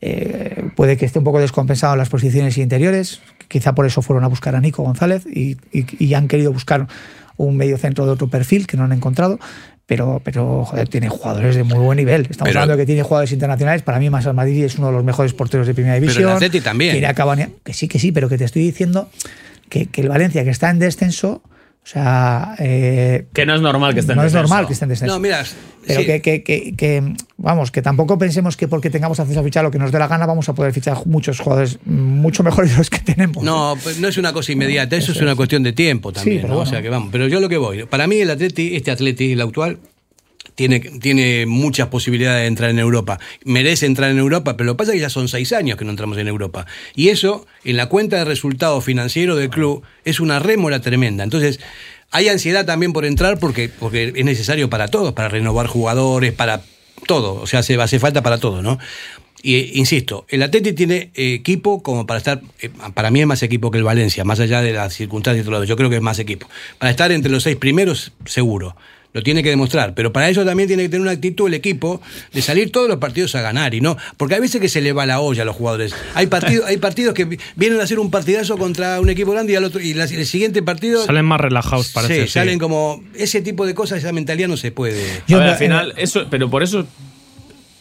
[0.00, 4.24] Eh, puede que esté un poco descompensado en las posiciones interiores, quizá por eso fueron
[4.24, 6.88] a buscar a Nico González y, y- y han querido buscar
[7.36, 9.38] un medio centro de otro perfil que no han encontrado.
[9.86, 12.22] Pero, pero joder, tiene jugadores de muy buen nivel.
[12.22, 13.82] Estamos Pero- hablando de que tiene jugadores internacionales.
[13.82, 16.32] Para mí, Más Madrid es uno de los mejores porteros de primera Pero el división.
[16.32, 17.04] Atleti también.
[17.14, 19.10] Cavani- que sí, que sí, pero que te estoy diciendo
[19.68, 21.42] que, que el Valencia, que está en descenso,
[21.84, 24.88] o sea, eh, Que no es normal que estén no es normal que esté en
[24.88, 25.12] descenso.
[25.14, 25.44] No, mira,
[25.86, 26.06] pero sí.
[26.06, 29.70] que, que- que- que, vamos, que tampoco pensemos que porque tengamos acceso a fichar lo
[29.70, 32.88] que nos dé la gana, vamos a poder fichar muchos jugadores mucho mejores de los
[32.88, 33.44] que tenemos.
[33.44, 36.38] No, pues no es una cosa inmediata, eso es una cuestión de tiempo también.
[36.38, 36.54] pero ¿no?
[36.56, 36.68] bueno.
[36.70, 37.10] O sea que vamos.
[37.12, 39.78] Pero yo lo que voy, para mí el Atleti, este Atleti, el actual,
[40.54, 43.18] tiene, tiene muchas posibilidades de entrar en Europa.
[43.44, 45.84] Merece entrar en Europa, pero lo que pasa es que ya son seis años que
[45.84, 46.66] no entramos en Europa.
[46.94, 51.24] Y eso, en la cuenta de resultados financieros del club, es una rémora tremenda.
[51.24, 51.60] Entonces,
[52.10, 56.62] hay ansiedad también por entrar porque, porque es necesario para todos, para renovar jugadores, para
[57.06, 57.34] todo.
[57.40, 58.78] O sea, hace, hace falta para todo, ¿no?
[59.42, 63.26] Y eh, insisto, el Atleti tiene eh, equipo como para estar, eh, para mí es
[63.26, 65.64] más equipo que el Valencia, más allá de las circunstancias y todo lo.
[65.64, 66.48] Yo creo que es más equipo.
[66.78, 68.74] Para estar entre los seis primeros, seguro.
[69.14, 69.94] Lo tiene que demostrar.
[69.94, 72.02] Pero para eso también tiene que tener una actitud el equipo
[72.32, 73.72] de salir todos los partidos a ganar.
[73.74, 75.94] y no Porque hay veces que se le va la olla a los jugadores.
[76.14, 79.52] Hay partidos, hay partidos que vi- vienen a hacer un partidazo contra un equipo grande
[79.52, 81.06] y, al otro, y la- el siguiente partido.
[81.06, 82.14] Salen más relajados, parece.
[82.22, 82.28] sí, sí.
[82.32, 83.02] salen como.
[83.14, 85.02] Ese tipo de cosas, esa mentalidad no se puede.
[85.28, 86.86] Yo a ver, me- al final, eso, pero por eso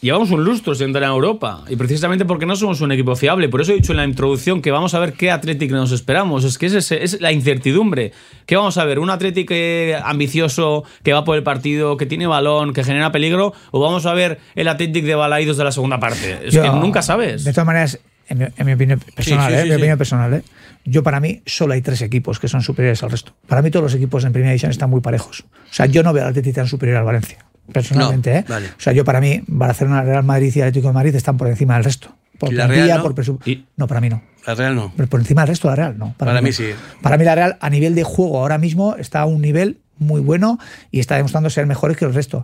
[0.03, 1.63] llevamos un lustro sin entrar en Europa.
[1.67, 3.49] Y precisamente porque no somos un equipo fiable.
[3.49, 6.43] Por eso he dicho en la introducción que vamos a ver qué Athletic nos esperamos.
[6.43, 8.11] Es que es, ese- es la incertidumbre.
[8.45, 8.99] ¿Qué vamos a ver?
[8.99, 13.53] ¿Un Athletic eh, ambicioso que va por el partido, que tiene balón, que genera peligro?
[13.71, 16.39] ¿O vamos a ver el Athletic de Balaidos de la segunda parte?
[16.47, 17.43] Es Yo- que nunca sabes.
[17.43, 19.61] De todas maneras, en mi, en mi opinión personal, sí, ¿eh?
[19.63, 20.43] sí, mi opinión personal, ¿eh?
[20.85, 23.33] yo para mí solo hay tres equipos que son superiores al resto.
[23.47, 25.41] Para mí todos los equipos en primera división están muy parejos.
[25.41, 27.37] O sea, yo no veo al Atlético tan superior al Valencia,
[27.72, 28.32] personalmente.
[28.34, 28.45] No, ¿eh?
[28.47, 28.68] vale.
[28.68, 31.76] O sea, yo para mí Barcelona, Real Madrid y Atlético de Madrid están por encima
[31.76, 32.09] del resto.
[32.38, 33.03] Por ¿Y la plantilla, Real no?
[33.03, 34.22] por presu- Y- No, para mí no.
[34.45, 34.91] La Real no.
[34.97, 36.14] Pero por encima del resto la Real, no.
[36.18, 36.53] Para mí no.
[36.53, 36.66] sí.
[37.01, 40.20] Para mí la Real a nivel de juego ahora mismo está a un nivel muy
[40.22, 40.57] bueno
[40.91, 42.43] y está demostrando ser mejores que el resto.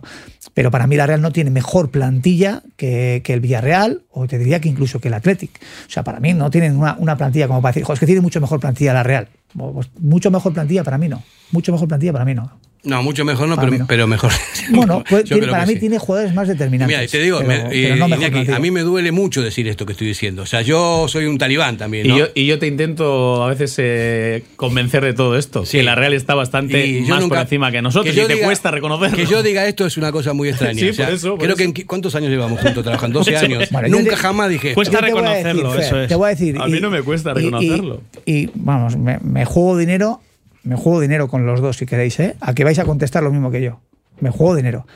[0.54, 4.38] Pero para mí la Real no tiene mejor plantilla que, que el Villarreal o te
[4.38, 5.60] diría que incluso que el Athletic.
[5.86, 8.06] O sea, para mí no tienen una, una plantilla como para decir, "Jo, es que
[8.06, 9.28] tiene mucho mejor plantilla la Real.
[9.54, 11.22] Pues mucho mejor plantilla para mí no.
[11.50, 12.58] Mucho mejor plantilla para mí no.
[12.82, 13.86] No, mucho mejor no, Para pero, no.
[13.86, 14.32] pero mejor.
[14.70, 15.80] Bueno, pues, tiene- para que mí sí.
[15.80, 16.96] tiene jugadores más determinantes.
[16.96, 18.56] Mira, y te digo, pero, me- pero no mejor Iñaki, plantilla.
[18.56, 20.42] a mí me duele mucho decir esto que estoy diciendo.
[20.42, 22.18] O sea, yo soy un talibán también, Y, ¿no?
[22.18, 25.66] yo, y yo te intento a veces eh, convencer de todo esto.
[25.66, 25.78] Sí.
[25.78, 28.44] Que la Real está bastante Y más por encima que nosotros yo y te diga-
[28.44, 29.16] cuesta reconocerlo.
[29.16, 30.78] Que yo diga esto es una cosa muy extraña.
[30.78, 33.18] Sí, O sea, por eso, por creo que en, ¿cuántos años llevamos juntos trabajando?
[33.18, 33.44] 12 Eso.
[33.44, 33.68] años.
[33.88, 34.72] Nunca te- jamás dije.
[34.74, 36.08] Cuesta decir, reconocerlo, eso es.
[36.08, 36.56] Te voy a decir.
[36.58, 38.00] A mí no me cuesta reconocerlo.
[38.24, 40.20] Y, vamos, me juego dinero,
[40.62, 42.36] me juego dinero con los dos si queréis, ¿eh?
[42.40, 43.80] A que vais a contestar lo mismo que yo.
[44.20, 44.86] Me juego dinero.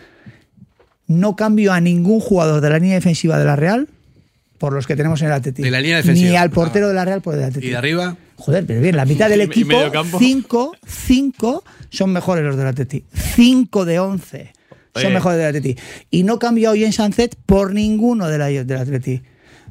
[1.06, 3.88] No cambio a ningún jugador de la línea defensiva de la Real
[4.58, 5.62] por los que tenemos en el Atleti.
[5.62, 6.30] De la línea defensiva.
[6.30, 7.66] Ni al portero de la Real por el Atleti.
[7.66, 8.16] ¿Y de arriba?
[8.36, 9.76] Joder, pero bien, la mitad del ¿Y equipo,
[10.18, 13.04] cinco, cinco son mejores los del Atleti.
[13.12, 14.52] Cinco de once
[14.94, 15.76] son mejores del Atleti.
[16.10, 19.22] Y no cambio hoy en Sanzet por ninguno del Atleti.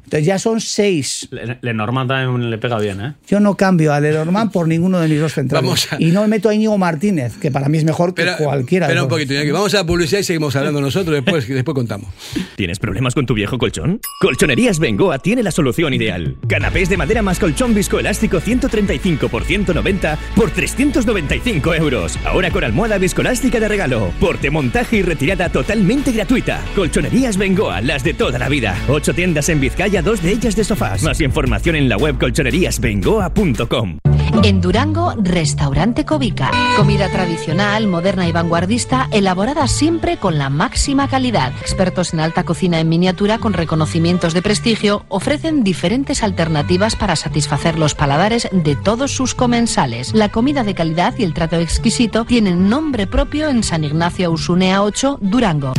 [0.04, 1.28] Entonces ya son seis.
[1.30, 3.14] Le- Lenormand también le pega bien, ¿eh?
[3.28, 5.64] Yo no cambio a Lenormand por ninguno de mis dos centrales.
[5.64, 8.86] Vamos a- Y no meto a Íñigo Martínez, que para mí es mejor que cualquiera.
[8.86, 9.34] de espera un poquito.
[9.52, 12.08] Vamos a la publicidad y seguimos hablando nosotros después, después contamos.
[12.56, 14.00] ¿Tienes problemas con tu viejo colchón?
[14.20, 16.36] Colchonerías Bengoa tiene la solución ideal.
[16.48, 22.18] Canapés de madera más colchón viscoelástico 135 por 190 por 395 euros.
[22.24, 24.12] Ahora con almohada viscoelástica de regalo.
[24.20, 26.60] Porte, montaje y retirada totalmente gratuita.
[26.74, 28.76] Colchonerías Bengoa, las de toda la vida.
[28.88, 31.02] Ocho tiendas en Vizcaya, dos de ellas de sofás.
[31.02, 33.98] Más información en la web colchoneríasbengoa.com.
[34.42, 36.50] En Durango, Restaurante Covica.
[36.76, 41.52] Comida tradicional, moderna y vanguardista, elaborada siempre con la máxima calidad.
[41.60, 47.78] Expertos en alta cocina en miniatura con reconocimientos de prestigio ofrecen diferentes alternativas para satisfacer
[47.78, 50.12] los paladares de todos sus comensales.
[50.14, 54.82] La comida de calidad y el trato exquisito tienen nombre propio en San Ignacio Usunea
[54.82, 55.72] 8, Durango.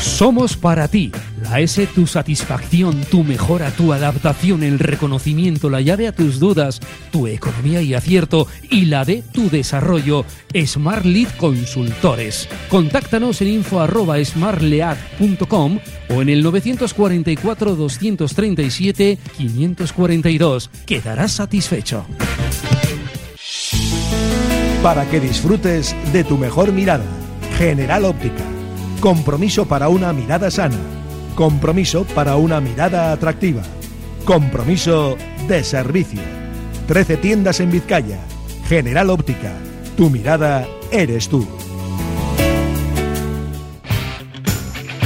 [0.00, 1.12] Somos para ti.
[1.42, 6.80] La S, tu satisfacción, tu mejora, tu adaptación, el reconocimiento, la llave a tus dudas,
[7.10, 10.24] tu economía y acierto y la de tu desarrollo.
[10.64, 12.48] Smart Lead Consultores.
[12.68, 13.84] Contáctanos en info
[14.24, 15.78] smartlead.com
[16.10, 20.70] o en el 944 237 542.
[20.86, 22.04] Quedarás satisfecho.
[24.82, 27.04] Para que disfrutes de tu mejor mirada.
[27.56, 28.51] General Óptica.
[29.02, 30.78] Compromiso para una mirada sana.
[31.34, 33.62] Compromiso para una mirada atractiva.
[34.24, 35.16] Compromiso
[35.48, 36.20] de servicio.
[36.86, 38.20] 13 tiendas en Vizcaya.
[38.68, 39.54] General Óptica.
[39.96, 41.44] Tu mirada eres tú.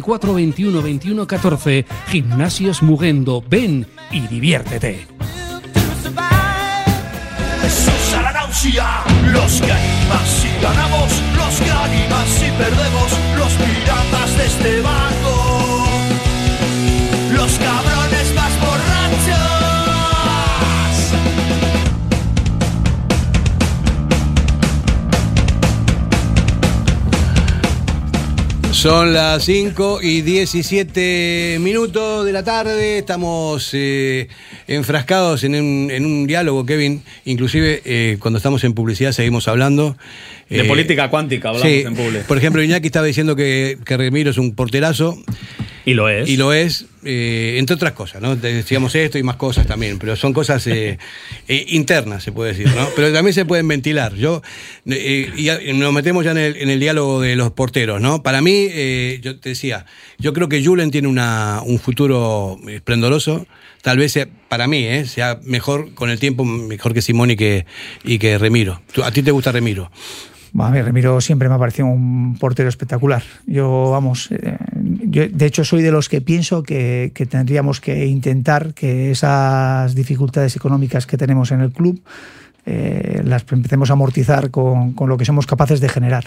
[0.00, 1.86] 944 21 21 14.
[2.08, 3.42] Gimnasios Mugendo.
[3.48, 5.06] Ven y diviértete.
[7.62, 13.52] Jesús a la náusea, los que animas si ganamos, los que animas si perdemos, los
[13.52, 15.33] piratas de este barco,
[28.84, 32.98] Son las 5 y 17 minutos de la tarde.
[32.98, 34.28] Estamos eh,
[34.68, 37.02] enfrascados en un, en un diálogo, Kevin.
[37.24, 39.96] Inclusive eh, cuando estamos en publicidad seguimos hablando.
[40.50, 42.18] De Eh, política cuántica hablamos sí, en Publi.
[42.28, 45.16] Por ejemplo, Iñaki estaba diciendo que, que Remiro es un porterazo.
[45.86, 46.28] Y lo es.
[46.28, 48.36] Y lo es, eh, entre otras cosas, ¿no?
[48.36, 50.98] Decíamos esto y más cosas también, pero son cosas eh,
[51.48, 52.88] eh, internas, se puede decir, ¿no?
[52.96, 54.14] Pero también se pueden ventilar.
[54.14, 54.40] Yo,
[54.86, 58.22] eh, y nos metemos ya en el, en el diálogo de los porteros, ¿no?
[58.22, 59.84] Para mí, eh, yo te decía,
[60.18, 63.46] yo creo que Julen tiene una, un futuro esplendoroso.
[63.82, 65.04] Tal vez sea, para mí, ¿eh?
[65.04, 67.66] sea mejor con el tiempo, mejor que Simón y que,
[68.02, 68.80] y que Remiro.
[68.94, 69.90] ¿Tú- ¿A ti te gusta Remiro?
[70.58, 73.22] A mí Remiro siempre me ha parecido un portero espectacular.
[73.46, 74.56] Yo, vamos, eh,
[75.02, 79.94] yo de hecho soy de los que pienso que, que tendríamos que intentar que esas
[79.94, 82.00] dificultades económicas que tenemos en el club
[82.66, 86.24] eh, las empecemos a amortizar con, con lo que somos capaces de generar,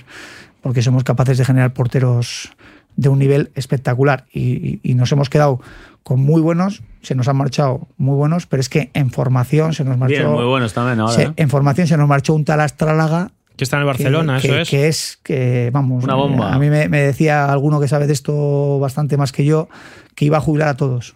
[0.61, 2.51] porque somos capaces de generar porteros
[2.95, 5.61] de un nivel espectacular y, y- y nos hemos quedado
[6.03, 9.83] con muy buenos, se nos han marchado muy buenos, pero es que en formación se
[9.83, 10.15] nos marchó...
[10.15, 11.13] Bien, muy buenos también ahora.
[11.13, 11.33] se- ¿eh?
[11.35, 14.55] en formación se nos marchó un tal Astrálaga Que está en el Barcelona, que, eso
[14.55, 14.69] que- es.
[14.69, 16.53] que es que, vamos, Una bomba.
[16.53, 19.67] a mí me, me decía alguno que sabe de esto bastante más que yo,
[20.15, 21.15] que iba a jubilar a todos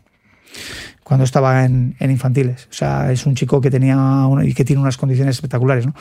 [1.04, 2.68] cuando estaba en, en infantiles.
[2.72, 5.86] O sea, es un chico que tenía una- y que tiene unas condiciones espectaculares.
[5.86, 5.94] ¿no?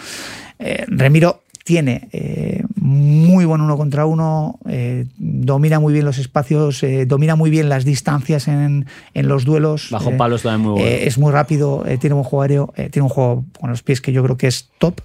[0.58, 6.82] Eh, Remiro tiene eh, muy buen uno contra uno, eh, domina muy bien los espacios,
[6.82, 9.88] eh, domina muy bien las distancias en, en los duelos.
[9.90, 10.86] Bajo eh, palos también muy bueno.
[10.88, 13.82] eh, es muy rápido, eh, tiene un juego aéreo, eh, tiene un juego con los
[13.82, 15.00] pies que yo creo que es top.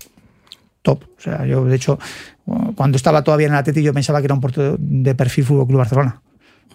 [0.86, 1.04] Top.
[1.18, 2.00] O sea, yo, de hecho,
[2.76, 5.68] cuando estaba todavía en el Atleti, yo pensaba que era un portero de perfil Fútbol
[5.68, 6.22] Club Barcelona.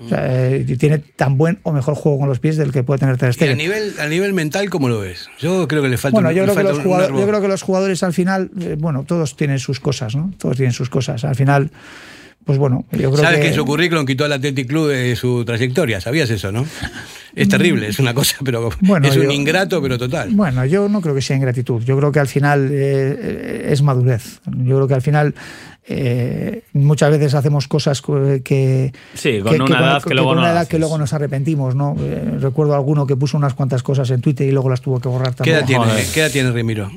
[0.05, 2.99] O sea, eh, tiene tan buen o mejor juego con los pies del que puede
[3.01, 3.59] tener Ter Y a Stegen.
[3.59, 5.29] nivel, a nivel mental, ¿cómo lo ves?
[5.39, 7.21] Yo creo que le falta Bueno, un- yo creo, que falta los un- un jugadores,
[7.21, 10.33] yo creo que los jugadores al final, eh, bueno, todos tienen sus cosas, ¿no?
[10.39, 11.23] Todos tienen sus cosas.
[11.25, 11.71] Al final,
[12.45, 13.43] pues bueno, yo creo Sabes que...
[13.43, 16.65] que en su currículum quitó al Athletic Club de su trayectoria, ¿sabías eso, no?
[17.37, 20.31] Es terrible, es una cosa, pero Bueno, es un yo- ingrato, pero total.
[20.33, 21.81] Bueno, yo no creo que sea ingratitud.
[21.85, 24.41] Yo creo que al final eh, es madurez.
[24.47, 25.35] Yo creo que al final
[25.87, 28.93] eh, muchas veces hacemos cosas co- que.
[29.15, 31.95] Sí, con una edad que luego con no una edad que luego nos arrepentimos, ¿no?
[32.01, 34.99] Eh, recuerdo a alguno que puso unas cuantas cosas en Twitter y luego las tuvo
[35.01, 35.57] que borrar ¿Qué también.
[35.59, 36.91] edad tiene, ¿qué edad tiene Remiro?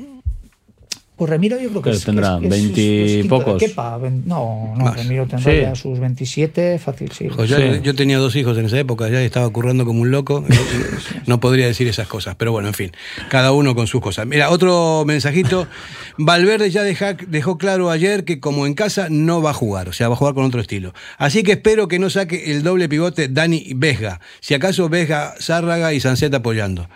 [1.16, 3.44] Pues Remiro yo creo que es, tendrá que es- que es- 20 es quinto de
[3.44, 3.62] pocos.
[3.62, 4.96] Kepa, ven- no, no, Más.
[4.96, 5.60] Remiro tendrá Sí.
[5.60, 7.28] ya sus 27, fácil, sí.
[7.34, 7.80] Pues yo, Sí.
[7.84, 10.44] yo tenía dos hijos en esa época, ya estaba currando como un loco.
[11.26, 12.92] No podría decir esas cosas, pero bueno, en fin,
[13.30, 14.26] cada uno con sus cosas.
[14.26, 15.66] Mira, otro mensajito.
[16.18, 19.92] Valverde ya deja- dejó claro ayer que como en casa no va a jugar, o
[19.92, 20.92] sea, va a jugar con otro estilo.
[21.18, 24.20] Así que espero que no saque el doble pivote Dani Vesga.
[24.40, 26.88] Si acaso Vesga, Zárraga y Sancet apoyando.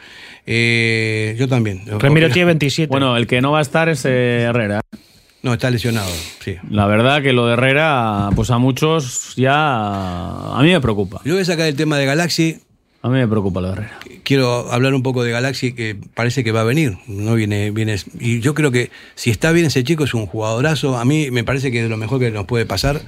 [0.50, 1.82] Eh, yo también.
[1.98, 2.90] Remiro tiene 27.
[2.90, 4.80] Bueno, el que no va a estar es eh, Herrera.
[5.42, 6.10] No, está lesionado,
[6.42, 6.56] sí.
[6.70, 10.56] La verdad que lo de Herrera, pues a muchos ya.
[10.56, 11.20] A mí me preocupa.
[11.26, 12.62] Yo voy a sacar el tema de Galaxy.
[13.02, 13.98] A mí me preocupa lo de Herrera.
[14.24, 16.96] quiero hablar un poco de Galaxy que parece que va a venir.
[17.06, 17.96] No viene, viene.
[18.18, 20.96] Y yo creo que si está bien ese chico es un jugadorazo.
[20.96, 23.02] A mí me parece que es lo mejor que nos puede pasar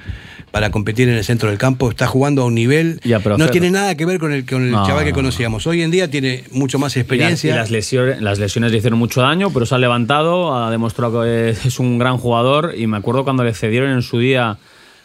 [0.51, 1.91] para competir en el centro del campo.
[1.91, 3.01] Está jugando a un nivel.
[3.39, 5.67] No tiene nada que ver con el, con el No, chaval que no, conocíamos.
[5.67, 7.53] Hoy en día tiene mucho más Y las, experiencia.
[7.53, 11.23] y las lesiones, las lesiones le hicieron mucho daño, pero se ha levantado, ha demostrado
[11.23, 12.75] que es un gran jugador.
[12.77, 14.59] Y me acuerdo cuando le cedieron en su día,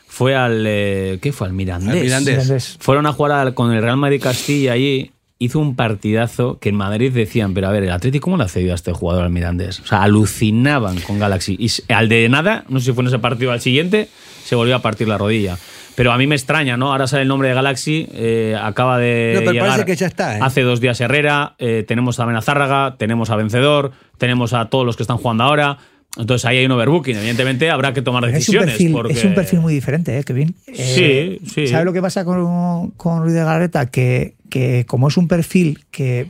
[0.07, 0.63] fue al.
[0.67, 1.47] eh, ¿Qué fue?
[1.47, 1.93] Al Mirandés.
[1.95, 2.33] Al Mirandés.
[2.43, 2.77] Mirandés.
[2.79, 5.11] Fueron a jugar al- con el Real Madrid Castilla allí.
[5.38, 8.47] Hizo un partidazo que en Madrid decían, pero a ver, el Atlético, ¿cómo le ha
[8.47, 9.81] cedido a este jugador al Mirandés?
[9.81, 11.57] O sea, alucinaban con Galaxy.
[11.59, 14.07] Y al de nada, no sé si fue en ese partido al siguiente,
[14.45, 15.57] se volvió a partir la rodilla.
[15.95, 16.91] Pero a mí me extraña, ¿no?
[16.91, 19.31] Ahora sale el nombre de Galaxy, eh, acaba de.
[19.36, 20.39] No, pero llegar parece que ya está, ¿eh?
[20.41, 24.86] Hace dos días Herrera, eh, tenemos también a Zárraga, tenemos a Vencedor, tenemos a todos
[24.86, 25.77] los que están jugando ahora.
[26.18, 27.16] Entonces ahí hay un overbooking.
[27.18, 28.70] Evidentemente habrá que tomar Es un, decisiones.
[28.72, 29.13] perfil, porque...
[29.13, 30.55] es un perfil muy diferente, ¿eh, Kevin?
[30.68, 31.68] Eh, Sí, sí.
[31.68, 33.88] ¿Sabes lo que pasa con, con Ruiz de Garreta?
[33.88, 36.28] Que, que como es un perfil que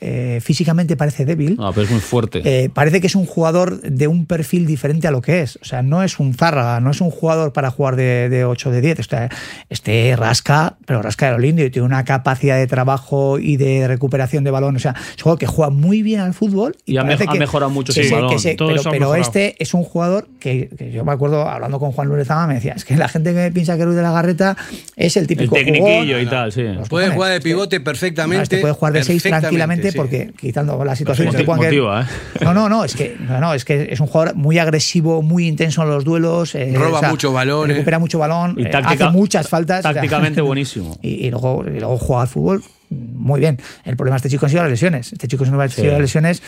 [0.00, 2.42] eh, físicamente parece débil, No, pero es muy fuerte.
[2.44, 5.58] eh, parece que es un jugador de un perfil diferente a lo que es.
[5.62, 8.70] O sea, no es un Zárraga, no es un jugador para jugar de, de 8
[8.70, 8.98] de 10.
[9.00, 9.28] Este,
[9.70, 13.86] este rasca, pero rasca de lo lindo y tiene una capacidad de trabajo y de
[13.88, 14.76] recuperación de balón.
[14.76, 16.76] O sea, es un jugador que juega muy bien al fútbol.
[16.86, 18.30] Y ha parece ha que- mejorado mucho se- balón.
[18.30, 19.22] que se- Todo pero eso ha pero mejorado.
[19.22, 22.54] este es un jugador que, que yo me acuerdo hablando con Juan Luis Zama, me
[22.54, 24.56] decía, es que la gente que piensa que Ruiz de la Garreta
[24.96, 25.84] es el el típico tecniquillo
[26.14, 26.22] jugón.
[26.22, 26.62] y tal, sí.
[26.62, 28.42] Los Puede jugar de pivote perfectamente.
[28.44, 29.96] este puede jugar de 6 perfectamente, sí.
[29.96, 32.44] porque quitando las situaciones Motiva- que puedan que- motiva, ¿eh?
[32.44, 35.46] No, no, no, es que no, no, es que es un jugador muy agresivo, muy
[35.46, 37.76] intenso en los duelos, eh, Roba muchos balones.
[37.76, 40.98] recupera mucho balón, Y eh, táctica- hace muchas faltas, o sea, Tácticamente buenísimo.
[41.02, 43.58] y, y luego, y luego juega al fútbol muy bien.
[43.84, 45.12] El problema de este chico han sido las lesiones.
[45.12, 45.90] Este chico no hubiera sido Sí.
[45.90, 46.42] las lesiones.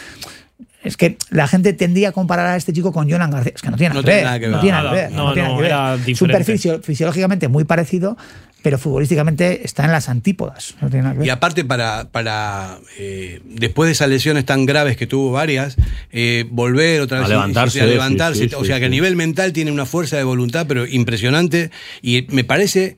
[0.89, 3.53] Es que la gente tendría a comparar a este chico con Jonan García.
[3.55, 4.97] Es que no tiene nada, No que, tiene ver, nada que No tiene nada que
[4.97, 5.11] ver.
[5.13, 5.71] no, no tiene no, nada que ver.
[5.71, 6.37] era Es un diferente.
[6.39, 8.17] perfil fisio- fisiológicamente muy parecido,
[8.63, 10.75] pero futbolísticamente está en las antípodas.
[10.81, 11.27] No tiene nada que ver.
[11.29, 15.77] Y aparte, para, para eh, después de esas lesiones tan graves que tuvo varias,
[16.11, 18.43] eh, volver otra A vez y- y- levantarse, a levantarse.
[18.43, 20.87] sí, sí, o sea sí, que a nivel mental tiene una fuerza de voluntad, pero
[20.87, 21.71] impresionante.
[22.03, 22.97] Y me parece.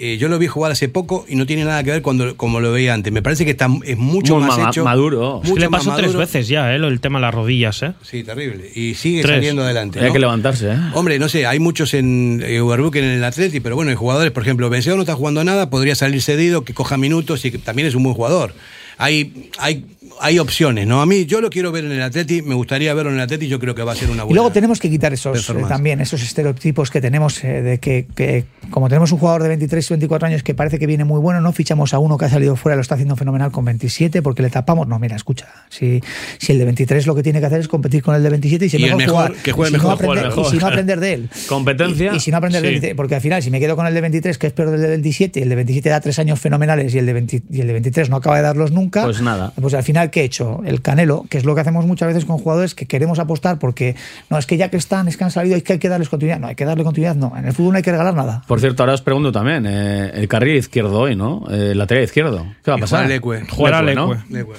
[0.00, 2.60] Eh, yo lo vi jugar hace poco y no tiene nada que ver cuando como
[2.60, 3.12] lo veía antes.
[3.12, 4.84] Me parece que está, es mucho Muy más ma- hecho.
[4.84, 5.40] maduro.
[5.44, 6.78] Es que le mucho más pasó tres veces ya, ¿eh?
[6.78, 7.82] lo- el tema de las rodillas.
[7.82, 7.92] ¿eh?
[8.02, 8.70] Sí, terrible.
[8.74, 9.36] Y sigue Tres.
[9.36, 10.00] saliendo adelante.
[10.00, 10.12] Hay ¿no?
[10.12, 10.76] que levantarse, ¿eh?
[10.94, 14.30] Hombre, no sé, hay muchos en eh, Overbooking en el Atleti, pero bueno, hay jugadores,
[14.32, 17.58] por ejemplo, Vencedor no está jugando nada, podría salir cedido, que coja minutos y que
[17.58, 18.54] también es un buen jugador.
[18.98, 19.86] Hay, hay,
[20.20, 21.00] hay opciones, ¿no?
[21.00, 23.46] A mí, yo lo quiero ver en el Atleti, me gustaría verlo en el Atleti,
[23.46, 24.32] yo creo que va a ser una buena.
[24.32, 28.06] Y luego tenemos que quitar esos eh, también esos estereotipos que tenemos eh, de que,
[28.16, 31.40] que como tenemos un jugador de 23 24 años que parece que viene muy bueno,
[31.40, 34.42] no fichamos a uno que ha salido fuera, lo está haciendo fenomenal con 27 porque
[34.42, 34.88] le tapamos.
[34.88, 36.00] No, mira, escucha, si,
[36.38, 38.66] si el de 23 lo que tiene que hacer es competir con el de 27
[38.66, 40.36] y, si Y el mejor, mejor, jugar, que juegue y si no mejor, aprender- juegue
[40.36, 40.46] mejor.
[40.46, 41.30] y si no aprender de él.
[41.48, 42.12] Competencia.
[42.12, 42.66] Y, y si no aprender Sí.
[42.66, 44.80] 23, porque al final si me quedo con el de 23 que es peor del
[44.80, 47.60] de 27 y el de 27 da tres años fenomenales y el de, 20 y
[47.60, 49.52] el de 23 no acaba de darlos nunca, Pues nada.
[49.60, 50.60] pues al final, ¿qué he hecho?
[50.64, 53.96] El canelo, que es lo que hacemos muchas veces con jugadores que queremos apostar porque
[54.30, 56.08] no es que ya que están, es que han salido, es que hay que darles
[56.08, 56.38] continuidad.
[56.38, 57.32] No, hay que darle continuidad, no.
[57.36, 58.42] En el fútbol no hay que regalar nada.
[58.46, 61.44] Por cierto, ahora os pregunto también, eh, el carril izquierdo hoy, ¿no?
[61.50, 62.46] Eh, lateral izquierdo.
[62.64, 63.08] ¿Qué va a pasar?
[63.08, 63.44] Leque.
[63.50, 64.08] Jugará ¿no?
[64.08, 64.52] Todo Leque.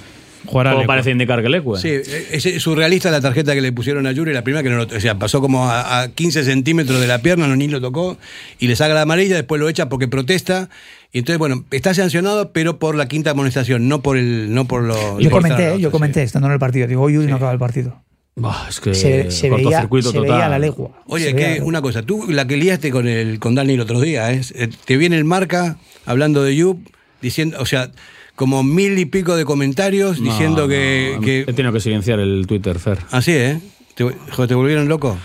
[0.88, 1.70] parece indicar que Leque.
[1.78, 4.78] Sí, es, es surrealista la tarjeta que le pusieron a Yuri, la primera que no
[4.78, 7.82] lo, o sea, pasó como a, a 15 centímetros de la pierna, no ni lo
[7.82, 8.18] tocó,
[8.58, 10.70] y le saca la amarilla, después lo echa porque protesta,
[11.14, 15.20] entonces, bueno, está sancionado, pero por la quinta amonestación, no por el, no por lo.
[15.20, 16.88] Yo comenté, eh, yo comenté, estando en el partido.
[16.88, 18.02] Digo, hoy no acaba el partido.
[18.36, 20.22] Bah, es que Se, se veía, se total.
[20.22, 20.92] veía la legua.
[21.08, 24.00] Oye, que la una cosa, tú la que liaste con el con Dani el otro
[24.00, 24.40] día, ¿eh?
[24.56, 26.78] Eh, te viene el marca hablando de Yup,
[27.22, 27.92] diciendo, o sea,
[28.36, 32.20] como mil y pico de comentarios No, diciendo que, no, que- He tenido que silenciar
[32.20, 33.00] el Twitter, Fer.
[33.12, 33.60] Así, ¿eh?
[33.96, 35.18] ¿Te, joder, ¿te volvieron loco?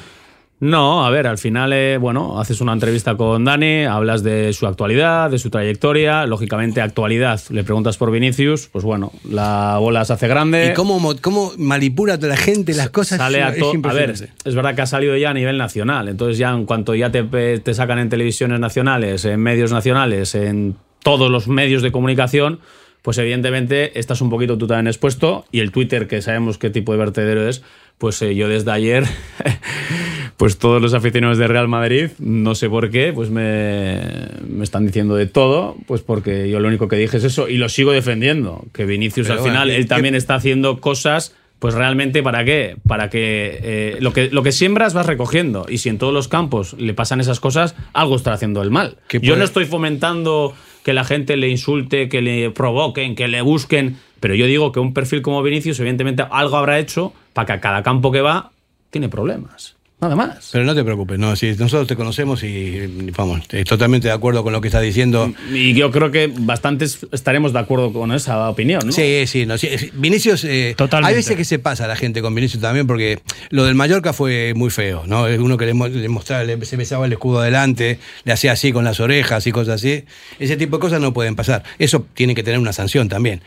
[0.64, 4.66] No, a ver, al final, eh, bueno, haces una entrevista con Dani, hablas de su
[4.66, 10.14] actualidad, de su trayectoria, lógicamente actualidad, le preguntas por Vinicius, pues bueno, la bola se
[10.14, 10.70] hace grande.
[10.70, 13.18] Y cómo, mo- cómo manipula la gente las cosas.
[13.18, 16.38] Sale a es a ver, es verdad que ha salido ya a nivel nacional, entonces
[16.38, 17.22] ya en cuanto ya te,
[17.58, 22.60] te sacan en televisiones nacionales, en medios nacionales, en todos los medios de comunicación,
[23.02, 26.92] pues evidentemente estás un poquito tú también expuesto y el Twitter, que sabemos qué tipo
[26.92, 27.62] de vertedero es,
[27.98, 29.04] pues eh, yo desde ayer,
[30.36, 34.00] pues todos los aficionados de Real Madrid, no sé por qué, pues me,
[34.48, 37.56] me están diciendo de todo, pues porque yo lo único que dije es eso y
[37.56, 41.72] lo sigo defendiendo, que Vinicius Pero al final, ¿qué- él también está haciendo cosas pues
[41.74, 42.76] realmente para qué?
[42.86, 45.64] Para que, eh, lo que lo que siembras vas recogiendo.
[45.68, 48.98] Y si en todos los campos le pasan esas cosas, algo está haciendo el mal.
[49.08, 53.40] ¿Qué Yo no estoy fomentando que la gente le insulte, que le provoquen, que le
[53.40, 53.96] busquen.
[54.20, 57.60] Pero yo digo que un perfil como Vinicius, evidentemente, algo habrá hecho para que a
[57.60, 58.50] cada campo que va
[58.90, 59.76] tiene problemas.
[60.04, 60.50] Nada más.
[60.52, 64.42] Pero no te preocupes, no, si nosotros te conocemos y vamos, estoy totalmente de acuerdo
[64.44, 65.32] con lo que estás diciendo.
[65.50, 68.92] Y yo creo que bastantes estaremos de acuerdo con esa opinión, ¿no?
[68.92, 71.08] Sí, sí, no, sí, Vinicius, eh, Totalmente.
[71.08, 74.52] hay veces que se pasa la gente con Vinicius también, porque lo del Mallorca fue
[74.54, 75.26] muy feo, ¿no?
[75.26, 78.52] Es uno que le, mo- le mostraba, le- se besaba el escudo adelante, le hacía
[78.52, 80.04] así con las orejas y cosas así.
[80.38, 81.62] Ese tipo de cosas no pueden pasar.
[81.78, 83.40] Eso tiene que tener una sanción también.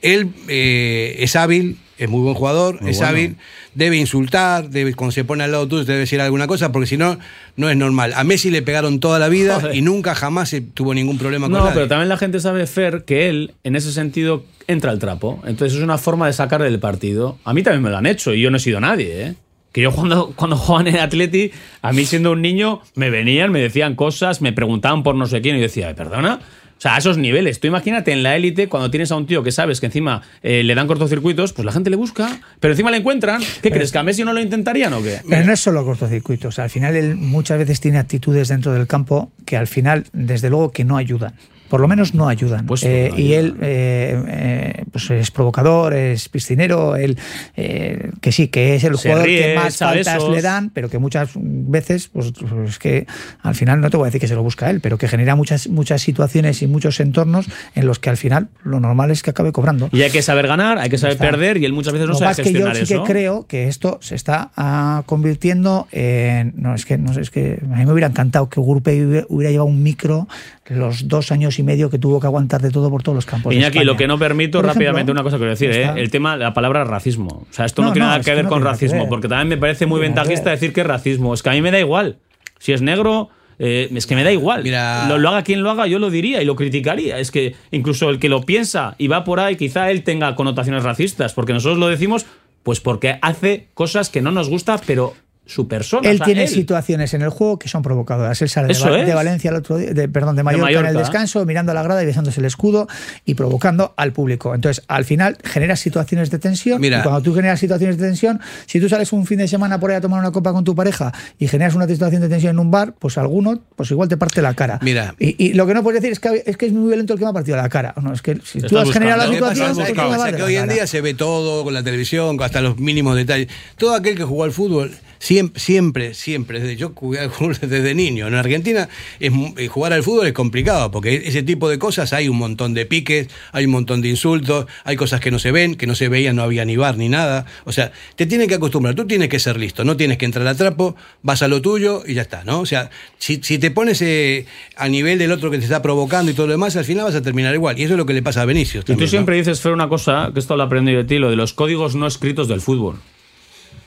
[0.00, 3.10] Él eh, es hábil, es muy buen jugador, Muy es bueno.
[3.10, 3.36] hábil,
[3.74, 6.86] debe insultar, debe, cuando se pone al lado tuyo te debe decir alguna cosa, porque
[6.86, 7.18] si no,
[7.56, 8.12] no es normal.
[8.16, 9.74] A Messi le pegaron toda la vida Joder.
[9.76, 11.72] y nunca jamás se tuvo ningún problema con No, nadie.
[11.74, 15.40] pero también la gente sabe, Fer, que él, en ese sentido, entra al trapo.
[15.46, 17.38] Entonces es una forma de sacarle del partido.
[17.44, 19.34] A mí también me lo han hecho y yo no he sido nadie, ¿eh?
[19.72, 21.50] Que yo cuando, cuando jugaban en Atleti,
[21.82, 25.40] a mí siendo un niño, me venían, me decían cosas, me preguntaban por no sé
[25.40, 26.40] quién y yo decía, ¿perdona?
[26.76, 27.60] O sea, a esos niveles.
[27.60, 30.62] Tú imagínate en la élite, cuando tienes a un tío que sabes que encima eh,
[30.62, 33.42] le dan cortocircuitos, pues la gente le busca, pero encima le encuentran.
[33.62, 33.92] ¿Qué crees?
[33.92, 35.20] ¿Que a Messi no lo intentarían o qué?
[35.28, 36.58] Pero no es solo cortocircuitos.
[36.58, 40.72] Al final él muchas veces tiene actitudes dentro del campo que al final, desde luego,
[40.72, 41.34] que no ayudan.
[41.74, 42.66] Por lo menos no ayudan.
[42.66, 43.44] Pues Eh, no y ayudan.
[43.46, 47.18] él eh, eh, pues es provocador, es piscinero, él
[47.56, 50.30] eh, que sí, que es el Se jugador ríe, que más faltas besos.
[50.30, 53.08] le dan, pero que muchas veces, pues, pues es que
[53.42, 55.34] al final no te voy a decir que se lo busca él, pero que genera
[55.34, 59.30] muchas, muchas situaciones y muchos entornos en los que al final lo normal es que
[59.30, 59.88] acabe cobrando.
[59.90, 61.28] Y hay que saber ganar, hay que saber Está.
[61.28, 63.02] perder y él muchas veces no Lo sabe más que yo gestionar sí que eso.
[63.02, 66.52] creo que esto se está ah, convirtiendo en.
[66.56, 69.50] No, es que no sé, es que a mí me hubiera encantado que Gurpe hubiera
[69.50, 70.28] llevado un micro
[70.68, 73.52] los dos años y medio que tuvo que aguantar de todo por todos los campos.
[73.52, 76.00] Iñaki, lo que no permito Por rápidamente, ejemplo, una cosa que quiero decir, ¿eh?
[76.00, 77.46] el tema, la palabra racismo.
[77.50, 79.00] O sea, esto no, No, tiene no, nada es que que ver no con racismo,
[79.00, 79.08] ver.
[79.08, 81.34] porque también me parece muy ventajista decir que es racismo.
[81.34, 82.18] Es que a mí me da igual.
[82.58, 84.62] Si es negro, eh, es que me da igual.
[84.62, 87.18] Mira- Lo, lo haga quien lo haga, yo lo diría y lo criticaría.
[87.18, 90.82] Es que incluso el que lo piensa y va por ahí, quizá él tenga connotaciones
[90.82, 92.26] racistas, porque nosotros lo decimos,
[92.62, 95.14] pues porque hace cosas que no nos gusta, pero
[95.46, 96.08] su persona.
[96.08, 96.48] Él o sea, tiene él.
[96.48, 98.40] situaciones en el juego que son provocadoras.
[98.40, 99.06] Él sale de, Eso Va- es.
[99.06, 101.82] de Valencia el otro día, de, perdón, de Mallorca, en el descanso, mirando a la
[101.82, 102.88] grada y besándose el escudo
[103.24, 104.54] y provocando al público.
[104.54, 106.80] Entonces, al final, generas situaciones de tensión.
[106.80, 107.00] Mira.
[107.00, 109.90] y cuando tú generas situaciones de tensión, si tú sales un fin de semana por
[109.90, 112.58] ahí a tomar una copa con tu pareja y generas una situación de tensión en
[112.58, 114.78] un bar, pues alguno, pues igual te parte la cara.
[114.82, 115.14] Mira.
[115.18, 117.18] Y, y lo que no puedes decir es que, es que es muy violento el
[117.18, 117.92] que me ha partido la cara.
[118.02, 119.44] No, es que si tú has generado la buscando.
[119.50, 122.36] Que pasa situación, es ¿por que hoy en día se ve todo con la televisión,
[122.42, 123.48] hasta los mínimos detalles.
[123.76, 124.92] Todo aquel que jugó al fútbol,
[125.24, 128.28] siempre, siempre, siempre, desde yo jugué al fútbol desde niño.
[128.28, 128.88] En Argentina
[129.20, 132.74] es, eh, jugar al fútbol es complicado, porque ese tipo de cosas hay un montón
[132.74, 135.94] de piques, hay un montón de insultos, hay cosas que no se ven, que no
[135.94, 137.46] se veían, no había ni bar ni nada.
[137.64, 140.46] O sea, te tienen que acostumbrar, tú tienes que ser listo, no tienes que entrar
[140.46, 142.60] a trapo, vas a lo tuyo y ya está, ¿no?
[142.60, 144.44] O sea, si, si te pones eh,
[144.76, 147.14] a nivel del otro que te está provocando y todo lo demás, al final vas
[147.14, 147.78] a terminar igual.
[147.78, 148.82] Y eso es lo que le pasa a Benicio.
[148.86, 151.36] Y tú siempre dices, Fer, una cosa, que esto lo aprendí de ti, lo de
[151.36, 153.00] los códigos no escritos del fútbol.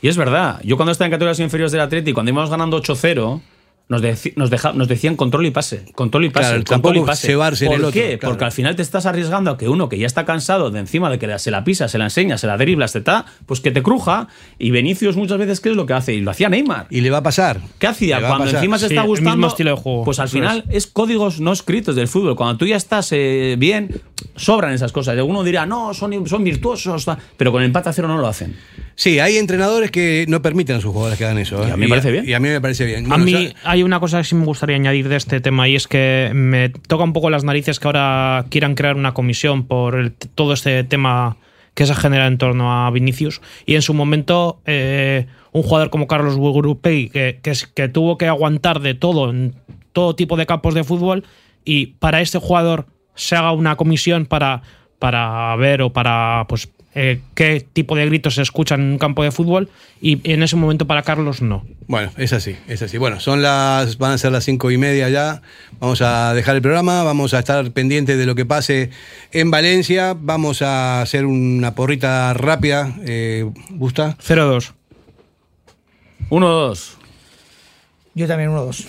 [0.02, 0.60] Y es verdad.
[0.64, 3.42] Yo cuando estaba en categorías inferiores del Atleti, cuando íbamos ganando 8-0,
[3.90, 6.96] nos, deci- nos, deja- nos decían control y pase, control y pase, Claro, control tampoco
[7.06, 7.32] y pase.
[7.32, 8.18] en ¿Por el otro, qué?
[8.20, 8.34] claro.
[8.34, 11.10] Porque al final te estás arriesgando a que uno que ya está cansado de encima
[11.10, 13.72] de que se la pisa, se la enseña, se la dribla, se ta, pues que
[13.72, 14.28] te cruja.
[14.60, 16.14] Y Vinicius muchas veces, ¿qué es lo que hace?
[16.14, 16.88] Y lo hacía Neymar.
[16.90, 17.62] Y le va a pasar.
[17.80, 18.20] ¿Qué hacía?
[18.20, 19.32] Cuando encima se Sí, está el gustando.
[19.38, 20.04] mismo estilo de juego.
[20.04, 20.86] Pues al final es.
[20.88, 22.36] códigos no escritos del fútbol.
[22.36, 24.02] Cuando tú ya estás eh, bien,
[24.36, 25.16] sobran esas cosas.
[25.16, 27.08] Y Alguno dirá, no, son, son virtuosos.
[27.38, 28.54] Pero con el empate a cero no lo hacen.
[29.00, 31.64] Sí, hay entrenadores que no permiten a sus jugadores que hagan eso.
[31.64, 31.68] ¿eh?
[31.68, 32.28] Y a mí me parece bien.
[32.28, 33.14] Y a mí me parece bien.
[33.14, 35.68] A mí o sea, hay una cosa que sí me gustaría añadir de este tema
[35.68, 39.68] y es que me toca un poco las narices que ahora quieran crear una comisión
[39.68, 41.38] por el- todo este tema
[41.76, 46.08] que se genera en torno a Vinicius y en su momento eh, un jugador como
[46.08, 47.40] Carlos Burupei que,
[47.76, 49.54] que tuvo que aguantar de todo en
[49.94, 51.24] todo tipo de campos de fútbol
[51.64, 54.64] y para este jugador se haga una comisión para,
[54.98, 56.68] para ver o para pues
[57.00, 59.70] eh, qué tipo de gritos se escuchan en un campo de fútbol
[60.02, 61.64] y en ese momento para Carlos no.
[61.88, 62.98] Bueno, es así, es así.
[62.98, 65.44] Bueno, son las, van a ser las cinco y media ya.
[65.80, 68.90] Vamos a dejar el programa, vamos a estar pendientes de lo que pase
[69.32, 70.16] en Valencia.
[70.20, 72.96] Vamos a hacer una porrita rápida.
[73.06, 74.18] Eh, ¿Gusta?
[74.18, 74.74] 0-2.
[76.32, 76.94] 1-2.
[78.16, 78.88] Yo también 1-2.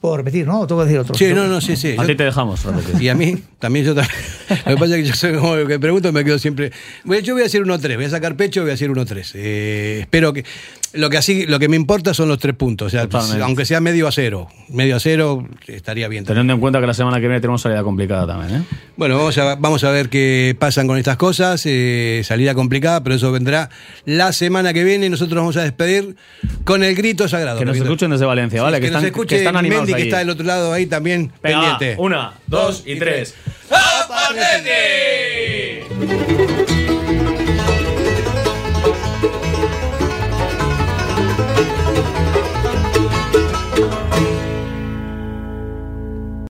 [0.00, 0.60] Puedo repetir, ¿no?
[0.60, 1.14] ¿O tengo que decir otro?
[1.14, 1.94] Sí, no, no, sí, sí.
[1.98, 3.02] A ti te dejamos repetir.
[3.02, 4.16] Y a mí, también yo también.
[4.48, 6.72] Lo que pasa es que yo soy como el que pregunto, me quedo siempre.
[7.04, 9.32] Bueno, yo voy a decir 1-3, voy a sacar pecho, voy a decir 1-3.
[9.34, 10.46] Eh, espero que.
[10.92, 12.88] Lo que así, lo que me importa son los tres puntos.
[12.88, 13.44] O sea, Totalmente.
[13.44, 14.48] aunque sea medio a cero.
[14.68, 16.24] Medio a cero estaría bien.
[16.24, 18.64] Teniendo en cuenta que la semana que viene tenemos salida complicada también, ¿eh?
[18.96, 21.62] Bueno, vamos a, vamos a ver qué pasan con estas cosas.
[21.64, 23.70] eh, salida complicada, pero eso vendrá
[24.04, 26.16] la semana que viene y nosotros vamos a despedir
[26.64, 27.58] con el grito sagrado.
[27.60, 28.80] Que nos escuchen desde Valencia, Sí, ¿vale?
[28.80, 30.86] que, que, nos están, escuche que están animados Mendy, que está del otro lado ahí
[30.86, 32.02] también Venga, va, pendiente.
[32.02, 33.34] una, dos y tres.